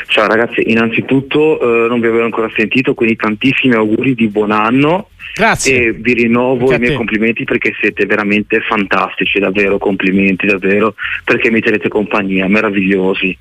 Ciao 0.07 0.27
ragazzi, 0.27 0.71
innanzitutto 0.71 1.59
eh, 1.59 1.87
non 1.87 1.99
vi 1.99 2.07
avevo 2.07 2.23
ancora 2.23 2.49
sentito, 2.55 2.93
quindi 2.93 3.15
tantissimi 3.15 3.75
auguri 3.75 4.15
di 4.15 4.27
buon 4.27 4.51
anno. 4.51 5.09
Grazie. 5.33 5.87
E 5.87 5.91
vi 5.91 6.13
rinnovo 6.13 6.73
i 6.73 6.79
miei 6.79 6.95
complimenti 6.95 7.43
perché 7.43 7.75
siete 7.79 8.05
veramente 8.05 8.61
fantastici, 8.61 9.37
davvero 9.37 9.77
complimenti, 9.77 10.47
davvero, 10.47 10.95
perché 11.23 11.51
mi 11.51 11.59
tenete 11.59 11.89
compagnia, 11.89 12.47
meravigliosi. 12.47 13.37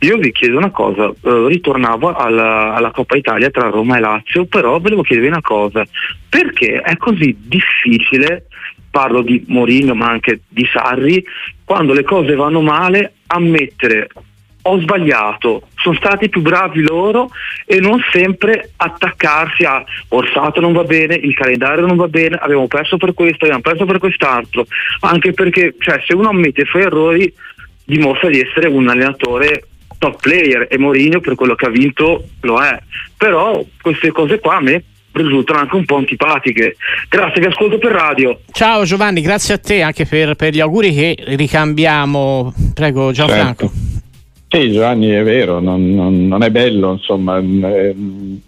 Io 0.00 0.18
vi 0.18 0.32
chiedo 0.32 0.58
una 0.58 0.70
cosa, 0.70 1.08
eh, 1.08 1.46
ritornavo 1.46 2.12
alla, 2.12 2.74
alla, 2.74 2.90
Coppa 2.90 3.16
Italia 3.16 3.50
tra 3.50 3.70
Roma 3.70 3.96
e 3.96 4.00
Lazio, 4.00 4.44
però 4.44 4.78
volevo 4.78 5.02
chiedervi 5.02 5.28
una 5.28 5.40
cosa, 5.40 5.84
perché 6.28 6.80
è 6.80 6.96
così 6.96 7.34
difficile, 7.40 8.46
parlo 8.90 9.22
di 9.22 9.44
Morino 9.46 9.94
ma 9.94 10.08
anche 10.08 10.40
di 10.48 10.68
Sarri, 10.70 11.24
quando 11.64 11.94
le 11.94 12.02
cose 12.02 12.34
vanno 12.34 12.60
male, 12.60 13.14
ammettere 13.28 14.08
ho 14.62 14.80
sbagliato, 14.80 15.67
sono 15.78 15.94
stati 15.96 16.28
più 16.28 16.40
bravi 16.40 16.82
loro 16.82 17.30
e 17.64 17.80
non 17.80 18.02
sempre 18.12 18.70
attaccarsi 18.76 19.64
a 19.64 19.82
Orsato 20.08 20.60
non 20.60 20.72
va 20.72 20.84
bene, 20.84 21.14
il 21.14 21.34
calendario 21.34 21.86
non 21.86 21.96
va 21.96 22.08
bene, 22.08 22.36
abbiamo 22.36 22.66
perso 22.66 22.96
per 22.96 23.14
questo, 23.14 23.44
abbiamo 23.44 23.62
perso 23.62 23.84
per 23.84 23.98
quest'altro, 23.98 24.66
anche 25.00 25.32
perché 25.32 25.74
cioè, 25.78 26.02
se 26.06 26.14
uno 26.14 26.30
ammette 26.30 26.62
i 26.62 26.66
suoi 26.66 26.82
errori 26.82 27.32
dimostra 27.84 28.28
di 28.28 28.40
essere 28.40 28.68
un 28.68 28.88
allenatore 28.88 29.64
top 29.98 30.20
player 30.20 30.66
e 30.70 30.78
Mourinho 30.78 31.20
per 31.20 31.34
quello 31.34 31.54
che 31.54 31.66
ha 31.66 31.70
vinto 31.70 32.24
lo 32.42 32.60
è, 32.60 32.78
però 33.16 33.64
queste 33.80 34.10
cose 34.10 34.38
qua 34.40 34.56
a 34.56 34.60
me 34.60 34.84
risultano 35.12 35.60
anche 35.60 35.74
un 35.74 35.84
po' 35.84 35.96
antipatiche. 35.96 36.76
Grazie, 37.08 37.40
vi 37.40 37.46
ascolto 37.46 37.78
per 37.78 37.92
radio. 37.92 38.40
Ciao 38.52 38.84
Giovanni, 38.84 39.20
grazie 39.20 39.54
a 39.54 39.58
te 39.58 39.82
anche 39.82 40.06
per, 40.06 40.34
per 40.34 40.52
gli 40.52 40.60
auguri 40.60 40.94
che 40.94 41.16
ricambiamo. 41.36 42.54
Prego 42.74 43.10
Gianfranco. 43.10 43.66
Certo. 43.68 43.97
Sì, 44.50 44.72
Giovanni, 44.72 45.08
è 45.08 45.22
vero, 45.22 45.60
non, 45.60 45.94
non, 45.94 46.26
non 46.26 46.42
è 46.42 46.50
bello, 46.50 46.92
insomma, 46.92 47.38
eh, 47.38 47.94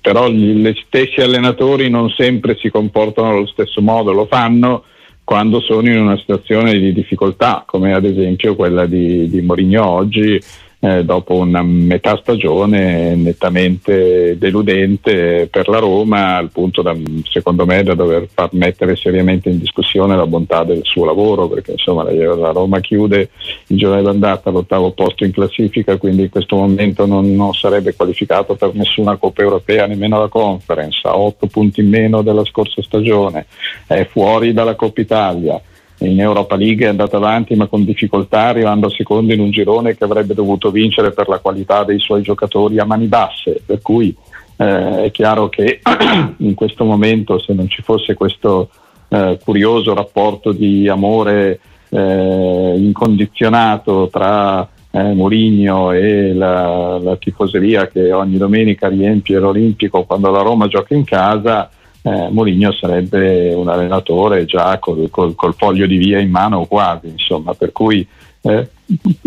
però 0.01 0.31
gli 0.31 0.73
stessi 0.87 1.21
allenatori 1.21 1.91
non 1.91 2.09
sempre 2.09 2.57
si 2.59 2.71
comportano 2.71 3.29
allo 3.29 3.47
stesso 3.47 3.83
modo, 3.83 4.13
lo 4.13 4.25
fanno 4.25 4.85
quando 5.25 5.61
sono 5.61 5.91
in 5.91 6.01
una 6.01 6.17
situazione 6.17 6.79
di 6.79 6.95
difficoltà, 6.95 7.65
come 7.67 7.93
ad 7.93 8.07
esempio 8.07 8.57
quella 8.57 8.87
di, 8.87 9.29
di 9.29 9.43
Morigno 9.43 9.87
oggi, 9.87 10.41
eh, 10.83 11.05
dopo 11.05 11.35
una 11.35 11.63
metà 11.63 12.17
stagione 12.17 13.15
nettamente 13.15 14.39
deludente 14.39 15.47
per 15.51 15.69
la 15.69 15.79
Roma, 15.79 16.37
al 16.37 16.51
punto 16.51 16.81
da, 16.81 16.97
secondo 17.29 17.67
me 17.67 17.83
da 17.83 17.95
dover 17.95 18.29
far 18.33 18.49
mettere 18.53 18.97
seriamente 18.97 19.51
in 19.51 19.59
discussione 19.59 20.17
la 20.17 20.27
bontà 20.27 20.65
del 20.65 20.81
suo 20.83 21.05
lavoro, 21.05 21.49
perché 21.49 21.73
insomma 21.73 22.03
la, 22.03 22.51
Roma 22.53 22.81
chiude 22.81 23.29
il 23.67 23.77
giorno 23.77 24.01
d'andata 24.01 24.49
all'ottavo 24.49 24.93
posto 24.93 25.25
in 25.25 25.33
classifica, 25.33 25.99
quindi 25.99 26.23
in 26.23 26.31
questo 26.31 26.57
momento 26.57 27.05
non, 27.05 27.35
non 27.35 27.53
sarebbe 27.53 27.95
qualificato 27.95 28.55
per 28.55 28.75
nessuna 28.75 29.17
Coppa 29.17 29.43
Europea, 29.43 29.87
nemmeno 29.87 30.19
la 30.19 30.29
Conference, 30.29 31.01
ha 31.03 31.15
otto 31.15 31.47
punti 31.47 31.81
in 31.81 31.91
meno 31.91 32.23
della 32.23 32.45
scorsa 32.47 32.83
stagione, 32.83 33.45
è 33.87 34.07
fuori 34.07 34.55
dalla 34.55 34.75
Coppa 34.75 35.03
Italia 35.03 35.61
in 36.01 36.21
Europa 36.21 36.57
League 36.57 36.87
è 36.87 36.89
andato 36.89 37.17
avanti 37.17 37.55
ma 37.55 37.67
con 37.67 37.85
difficoltà 37.85 38.47
arrivando 38.47 38.87
a 38.87 38.91
secondo 38.91 39.33
in 39.33 39.41
un 39.41 39.51
girone 39.51 39.97
che 39.97 40.05
avrebbe 40.05 40.35
dovuto 40.35 40.71
vincere 40.71 41.13
per 41.13 41.29
la 41.29 41.39
qualità 41.39 41.85
dei 41.85 41.99
suoi 41.99 42.23
giocatori 42.23 42.79
a 42.79 42.85
mani 42.85 43.07
basse, 43.07 43.61
per 43.65 43.81
cui 43.83 44.15
eh, 44.57 45.05
è 45.05 45.11
chiaro 45.11 45.49
che 45.49 45.81
in 46.39 46.55
questo 46.55 46.85
momento 46.85 47.39
se 47.39 47.53
non 47.53 47.69
ci 47.69 47.83
fosse 47.83 48.15
questo 48.15 48.71
eh, 49.09 49.39
curioso 49.43 49.95
rapporto 49.95 50.53
di 50.53 50.89
amore 50.89 51.61
eh, 51.89 52.75
incondizionato 52.77 54.09
tra 54.11 54.69
eh, 54.93 55.13
Mourinho 55.15 55.93
e 55.93 56.33
la, 56.33 56.99
la 56.99 57.17
tifoseria 57.17 57.89
che 57.89 58.13
ogni 58.13 58.37
domenica 58.39 58.89
riempie 58.89 59.39
l'Olimpico 59.39 60.05
quando 60.05 60.31
la 60.31 60.43
Roma 60.43 60.67
gioca 60.69 60.95
in 60.95 61.05
casa, 61.05 61.71
eh, 62.03 62.29
Mourinho 62.31 62.73
sarebbe 62.73 63.53
un 63.55 63.69
allenatore 63.69 64.45
già 64.45 64.79
col, 64.79 65.09
col, 65.11 65.35
col, 65.35 65.55
foglio 65.55 65.87
di 65.87 65.97
via 65.97 66.19
in 66.19 66.31
mano 66.31 66.65
quasi, 66.65 67.09
insomma, 67.09 67.55
per 67.55 67.73
cui 67.73 68.07
eh, 68.43 68.69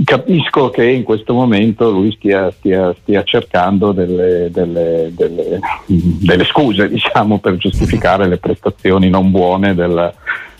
capisco 0.04 0.70
che 0.70 0.86
in 0.86 1.04
questo 1.04 1.34
momento 1.34 1.92
lui 1.92 2.12
stia, 2.14 2.50
stia, 2.52 2.94
stia 3.02 3.24
cercando 3.24 3.92
delle, 3.92 4.50
delle, 4.52 5.12
delle, 5.14 5.60
delle, 5.86 6.46
scuse 6.46 6.90
diciamo, 6.90 7.40
per 7.40 7.58
giustificare 7.58 8.28
le 8.28 8.38
prestazioni 8.38 9.10
non 9.10 9.30
buone 9.30 9.76
del, 9.76 10.12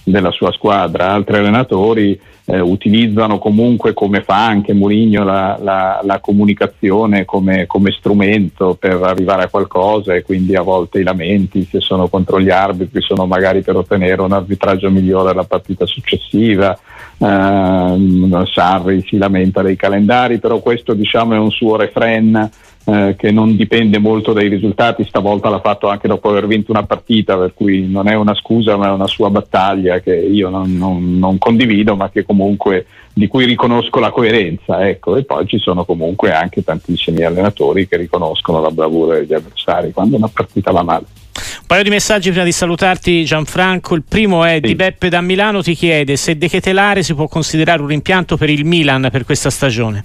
della 0.04 0.32
sua 0.32 0.52
squadra. 0.52 1.12
Altri 1.12 1.38
allenatori 1.38 2.20
eh, 2.46 2.60
utilizzano 2.60 3.40
comunque, 3.40 3.94
come 3.94 4.22
fa 4.22 4.46
anche 4.46 4.74
Mourinho, 4.74 5.24
la, 5.24 5.58
la, 5.62 6.02
la 6.04 6.20
comunicazione 6.20 7.24
come, 7.26 7.66
come, 7.66 7.92
strumento 7.92 8.76
per 8.78 9.02
arrivare 9.02 9.44
a 9.44 9.50
qualcosa 9.50 10.14
e 10.14 10.24
quindi 10.24 10.56
a 10.56 10.62
volte 10.62 11.00
i 11.00 11.04
lamenti, 11.04 11.66
se 11.70 11.80
sono 11.80 12.08
contro 12.10 12.42
gli 12.42 12.50
arbitri, 12.50 13.02
sono 13.02 13.26
magari 13.26 13.62
per 13.62 13.78
ottenere 13.78 14.22
un 14.22 14.34
arbitraggio 14.34 14.92
migliore 14.92 15.32
alla 15.32 15.46
partita 15.46 15.86
successiva. 15.86 16.78
Eh, 17.18 18.46
Sarri 18.52 19.06
si 19.08 19.18
lamenta 19.18 19.62
dei 19.62 19.78
calendari, 19.78 20.40
però 20.40 20.60
questo 20.60 20.94
diciamo, 20.94 21.36
è 21.36 21.38
un 21.38 21.52
suo 21.52 21.78
refrain 21.78 22.50
eh, 22.86 23.16
che 23.18 23.32
non 23.32 23.56
dipende 23.56 23.98
molto 23.98 24.34
dai 24.34 24.50
risultati, 24.50 25.06
stavolta 25.06 25.50
l'ha 25.50 25.62
fatto 25.62 25.88
anche 25.88 26.08
dopo 26.08 26.30
aver 26.30 26.48
vinto 26.48 26.72
una 26.72 26.84
partita, 26.84 27.38
per 27.38 27.54
cui 27.54 27.88
non 27.88 28.08
è 28.08 28.14
una 28.14 28.36
scusa 28.36 28.76
ma 28.76 28.88
è 28.88 28.92
una 28.92 29.08
sua 29.08 29.30
battaglia 29.30 30.00
che 30.00 30.14
io 30.14 30.50
non, 30.50 30.76
non, 30.78 31.18
non 31.18 31.38
condivido 31.38 31.96
ma 31.96 32.10
che 32.10 32.26
comunque 32.26 32.86
di 33.14 33.28
cui 33.28 33.46
riconosco 33.46 34.00
la 34.00 34.12
coerenza. 34.12 34.86
Ecco. 34.88 35.16
E 35.16 35.24
poi 35.24 35.48
ci 35.48 35.60
sono 35.60 35.86
comunque 35.86 36.34
anche 36.34 36.64
tantissimi 36.64 37.24
allenatori 37.24 37.88
che 37.88 37.98
riconoscono 37.98 38.60
la 38.60 38.72
bravura 38.72 39.16
degli 39.16 39.34
avversari 39.34 39.92
quando 39.92 40.18
una 40.18 40.30
partita 40.32 40.72
va 40.72 40.84
male. 40.84 41.06
Un 41.36 41.66
paio 41.68 41.84
di 41.84 41.90
messaggi 41.90 42.30
prima 42.30 42.44
di 42.44 42.52
salutarti 42.52 43.24
Gianfranco, 43.24 43.96
il 43.96 44.04
primo 44.08 44.44
è 44.44 44.56
sì. 44.56 44.60
di 44.62 44.76
Beppe 44.76 45.10
da 45.10 45.22
Milano, 45.22 45.64
ti 45.64 45.74
chiede 45.74 46.16
se 46.16 46.38
De 46.38 46.48
Ketelare 46.48 47.02
si 47.02 47.14
può 47.16 47.28
considerare 47.28 47.82
un 47.82 47.88
rimpianto 47.88 48.38
per 48.38 48.50
il 48.50 48.66
Milan 48.66 49.08
per 49.12 49.24
questa 49.24 49.50
stagione. 49.50 50.04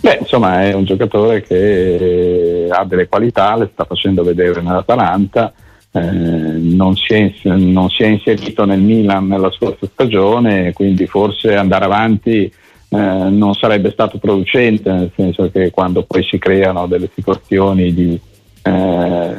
Beh, 0.00 0.18
insomma, 0.20 0.62
è 0.62 0.72
un 0.72 0.84
giocatore 0.84 1.42
che 1.42 2.68
ha 2.70 2.84
delle 2.84 3.08
qualità, 3.08 3.56
le 3.56 3.68
sta 3.72 3.84
facendo 3.84 4.22
vedere 4.22 4.62
nell'Atalanta. 4.62 5.52
Eh, 5.90 6.00
non, 6.00 6.96
si 6.96 7.14
è, 7.14 7.32
non, 7.44 7.90
si 7.90 8.02
è, 8.02 8.06
inserito 8.06 8.64
nel 8.64 8.80
Milan 8.80 9.26
nella 9.26 9.50
scorsa 9.50 9.86
stagione, 9.90 10.72
quindi 10.72 11.06
forse 11.06 11.56
andare 11.56 11.84
avanti 11.84 12.44
eh, 12.44 12.96
non 12.96 13.52
sarebbe 13.54 13.90
stato 13.90 14.18
producente, 14.18 14.90
nel 14.90 15.10
senso 15.14 15.50
che 15.50 15.70
quando 15.70 16.04
poi 16.04 16.22
si 16.24 16.38
creano 16.38 16.86
delle 16.86 17.10
situazioni 17.14 17.92
di, 17.92 18.18
eh, 18.62 19.34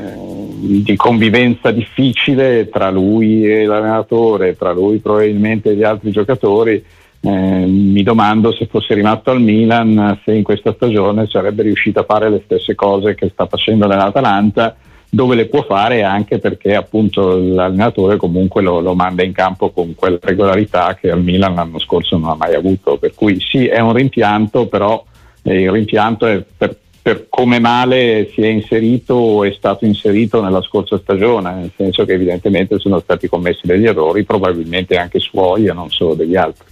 di 0.59 0.95
convivenza 0.95 1.71
difficile 1.71 2.69
tra 2.69 2.91
lui 2.91 3.45
e 3.45 3.65
l'allenatore, 3.65 4.55
tra 4.55 4.71
lui 4.71 4.97
probabilmente 4.97 5.71
e 5.71 5.75
gli 5.75 5.83
altri 5.83 6.11
giocatori, 6.11 6.83
eh, 7.21 7.29
mi 7.29 8.01
domando 8.01 8.53
se 8.53 8.67
fosse 8.67 8.93
rimasto 8.93 9.32
al 9.32 9.41
Milan, 9.41 10.19
se 10.23 10.34
in 10.34 10.43
questa 10.43 10.73
stagione 10.73 11.27
sarebbe 11.27 11.63
riuscito 11.63 11.99
a 11.99 12.05
fare 12.05 12.29
le 12.29 12.41
stesse 12.45 12.75
cose 12.75 13.15
che 13.15 13.29
sta 13.29 13.45
facendo 13.45 13.88
nell'Atalanta, 13.88 14.75
dove 15.10 15.36
le 15.36 15.47
può 15.47 15.63
fare 15.63 16.03
anche 16.03 16.38
perché 16.38 16.75
appunto 16.75 17.38
l'allenatore 17.38 18.15
comunque 18.15 18.62
lo, 18.62 18.79
lo 18.79 18.93
manda 18.93 19.23
in 19.23 19.34
campo 19.34 19.71
con 19.71 19.95
quella 19.95 20.19
regolarità 20.21 20.95
che 20.95 21.10
al 21.10 21.23
Milan 21.23 21.55
l'anno 21.55 21.79
scorso 21.79 22.17
non 22.17 22.29
ha 22.29 22.36
mai 22.36 22.53
avuto. 22.53 22.97
Per 22.97 23.13
cui 23.15 23.39
sì, 23.39 23.67
è 23.67 23.79
un 23.79 23.93
rimpianto, 23.93 24.67
però 24.67 25.03
eh, 25.41 25.63
il 25.63 25.71
rimpianto 25.71 26.25
è 26.25 26.41
per, 26.55 26.77
per 27.01 27.25
come 27.27 27.60
male 27.60 28.29
si 28.34 28.41
è 28.41 28.47
inserito 28.47 29.15
o 29.15 29.43
è 29.43 29.51
stato 29.51 29.84
inserito 29.84 30.41
nella 30.41 30.62
scorsa 30.62 30.97
stagione, 30.99 31.53
nel 31.53 31.71
senso 31.75 32.05
che 32.05 32.13
evidentemente 32.13 32.77
sono 32.77 32.99
stati 32.99 33.27
commessi 33.27 33.65
degli 33.65 33.88
errori, 33.88 34.23
probabilmente 34.23 34.95
anche 34.95 35.19
suoi 35.19 35.65
e 35.65 35.73
non 35.73 35.89
solo 35.89 36.13
degli 36.13 36.36
altri. 36.36 36.68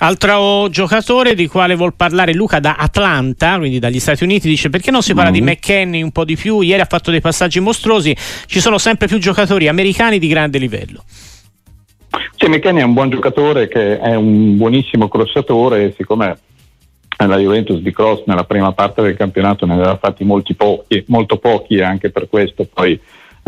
Altro 0.00 0.68
giocatore 0.70 1.34
di 1.34 1.48
quale 1.48 1.74
vuol 1.74 1.92
parlare 1.92 2.32
Luca 2.32 2.60
da 2.60 2.76
Atlanta, 2.78 3.58
quindi 3.58 3.80
dagli 3.80 3.98
Stati 3.98 4.22
Uniti, 4.22 4.48
dice 4.48 4.70
perché 4.70 4.92
non 4.92 5.02
si 5.02 5.12
parla 5.12 5.32
mm-hmm. 5.32 5.44
di 5.44 5.50
McKenny 5.50 6.02
un 6.02 6.12
po' 6.12 6.24
di 6.24 6.36
più? 6.36 6.60
Ieri 6.60 6.80
ha 6.80 6.84
fatto 6.84 7.10
dei 7.10 7.20
passaggi 7.20 7.58
mostruosi, 7.58 8.16
ci 8.46 8.60
sono 8.60 8.78
sempre 8.78 9.08
più 9.08 9.18
giocatori 9.18 9.66
americani 9.66 10.20
di 10.20 10.28
grande 10.28 10.58
livello. 10.58 11.02
Sì, 12.36 12.46
McKenny 12.46 12.78
è 12.78 12.84
un 12.84 12.92
buon 12.92 13.10
giocatore 13.10 13.66
che 13.66 13.98
è 13.98 14.14
un 14.14 14.56
buonissimo 14.56 15.08
crossatore, 15.08 15.92
siccome 15.96 16.38
la 17.16 17.36
Juventus 17.36 17.80
di 17.80 17.92
cross 17.92 18.22
nella 18.26 18.44
prima 18.44 18.70
parte 18.70 19.02
del 19.02 19.16
campionato 19.16 19.66
ne 19.66 19.72
aveva 19.72 19.96
fatti 19.96 20.22
molti 20.22 20.54
pochi, 20.54 21.02
molto 21.08 21.38
pochi 21.38 21.74
e 21.74 21.82
anche 21.82 22.10
per 22.10 22.28
questo 22.28 22.68
poi 22.72 22.98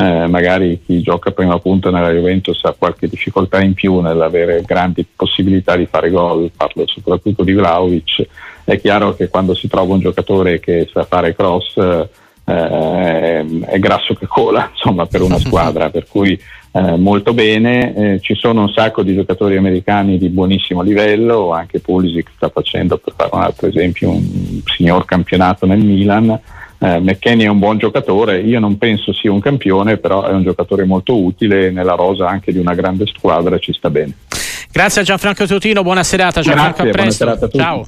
eh, 0.01 0.27
magari 0.29 0.81
chi 0.83 1.03
gioca 1.03 1.31
prima 1.31 1.59
punta 1.59 1.91
nella 1.91 2.11
Juventus 2.11 2.65
ha 2.65 2.75
qualche 2.77 3.07
difficoltà 3.07 3.61
in 3.61 3.75
più 3.75 4.01
nell'avere 4.01 4.63
grandi 4.63 5.07
possibilità 5.15 5.77
di 5.77 5.85
fare 5.85 6.09
gol, 6.09 6.51
parlo 6.57 6.87
soprattutto 6.87 7.45
di 7.45 7.53
Vlaovic, 7.53 8.27
è 8.65 8.81
chiaro 8.81 9.15
che 9.15 9.29
quando 9.29 9.55
si 9.55 9.69
trova 9.69 9.93
un 9.93 10.01
giocatore 10.01 10.59
che 10.59 10.89
sa 10.91 11.05
fare 11.05 11.35
cross 11.35 11.77
eh, 11.77 13.61
è 13.67 13.79
grasso 13.79 14.15
che 14.15 14.27
cola 14.27 14.71
insomma, 14.73 15.05
per 15.05 15.21
una 15.21 15.39
squadra, 15.39 15.91
per 15.91 16.07
cui 16.09 16.41
eh, 16.73 16.97
molto 16.97 17.35
bene, 17.35 17.95
eh, 17.95 18.21
ci 18.21 18.35
sono 18.35 18.63
un 18.63 18.71
sacco 18.71 19.03
di 19.03 19.15
giocatori 19.15 19.59
americani 19.59 20.17
di 20.17 20.31
buonissimo 20.31 20.81
livello, 20.81 21.53
anche 21.53 21.81
Pulisic 21.81 22.31
sta 22.37 22.49
facendo 22.49 22.97
per 22.97 23.13
fare 23.15 23.31
un 23.35 23.43
altro 23.43 23.67
esempio 23.67 24.09
un 24.11 24.63
signor 24.65 25.05
campionato 25.05 25.67
nel 25.67 25.85
Milan 25.85 26.41
eh, 26.83 26.99
McKenny 26.99 27.45
è 27.45 27.49
un 27.49 27.59
buon 27.59 27.77
giocatore, 27.77 28.40
io 28.40 28.59
non 28.59 28.79
penso 28.79 29.12
sia 29.12 29.31
un 29.31 29.40
campione, 29.40 29.99
però 29.99 30.27
è 30.27 30.33
un 30.33 30.43
giocatore 30.43 30.85
molto 30.85 31.16
utile 31.16 31.71
nella 31.71 31.95
rosa 31.95 32.29
anche 32.29 32.53
di 32.53 32.59
una 32.59 32.75
grande 32.75 33.07
squadra 33.07 33.59
ci 33.59 33.73
sta 33.73 33.90
bene. 33.90 34.14
Grazie 34.73 35.03
a 35.03 35.05
Gianfranco 35.05 35.47
Teutino, 35.47 35.83
buona 35.83 36.03
serata 36.03 36.40
Gianfranco, 36.40 36.85
Grazie, 36.85 37.25
a 37.27 37.37
presto. 37.37 37.59
Ciao. 37.59 37.87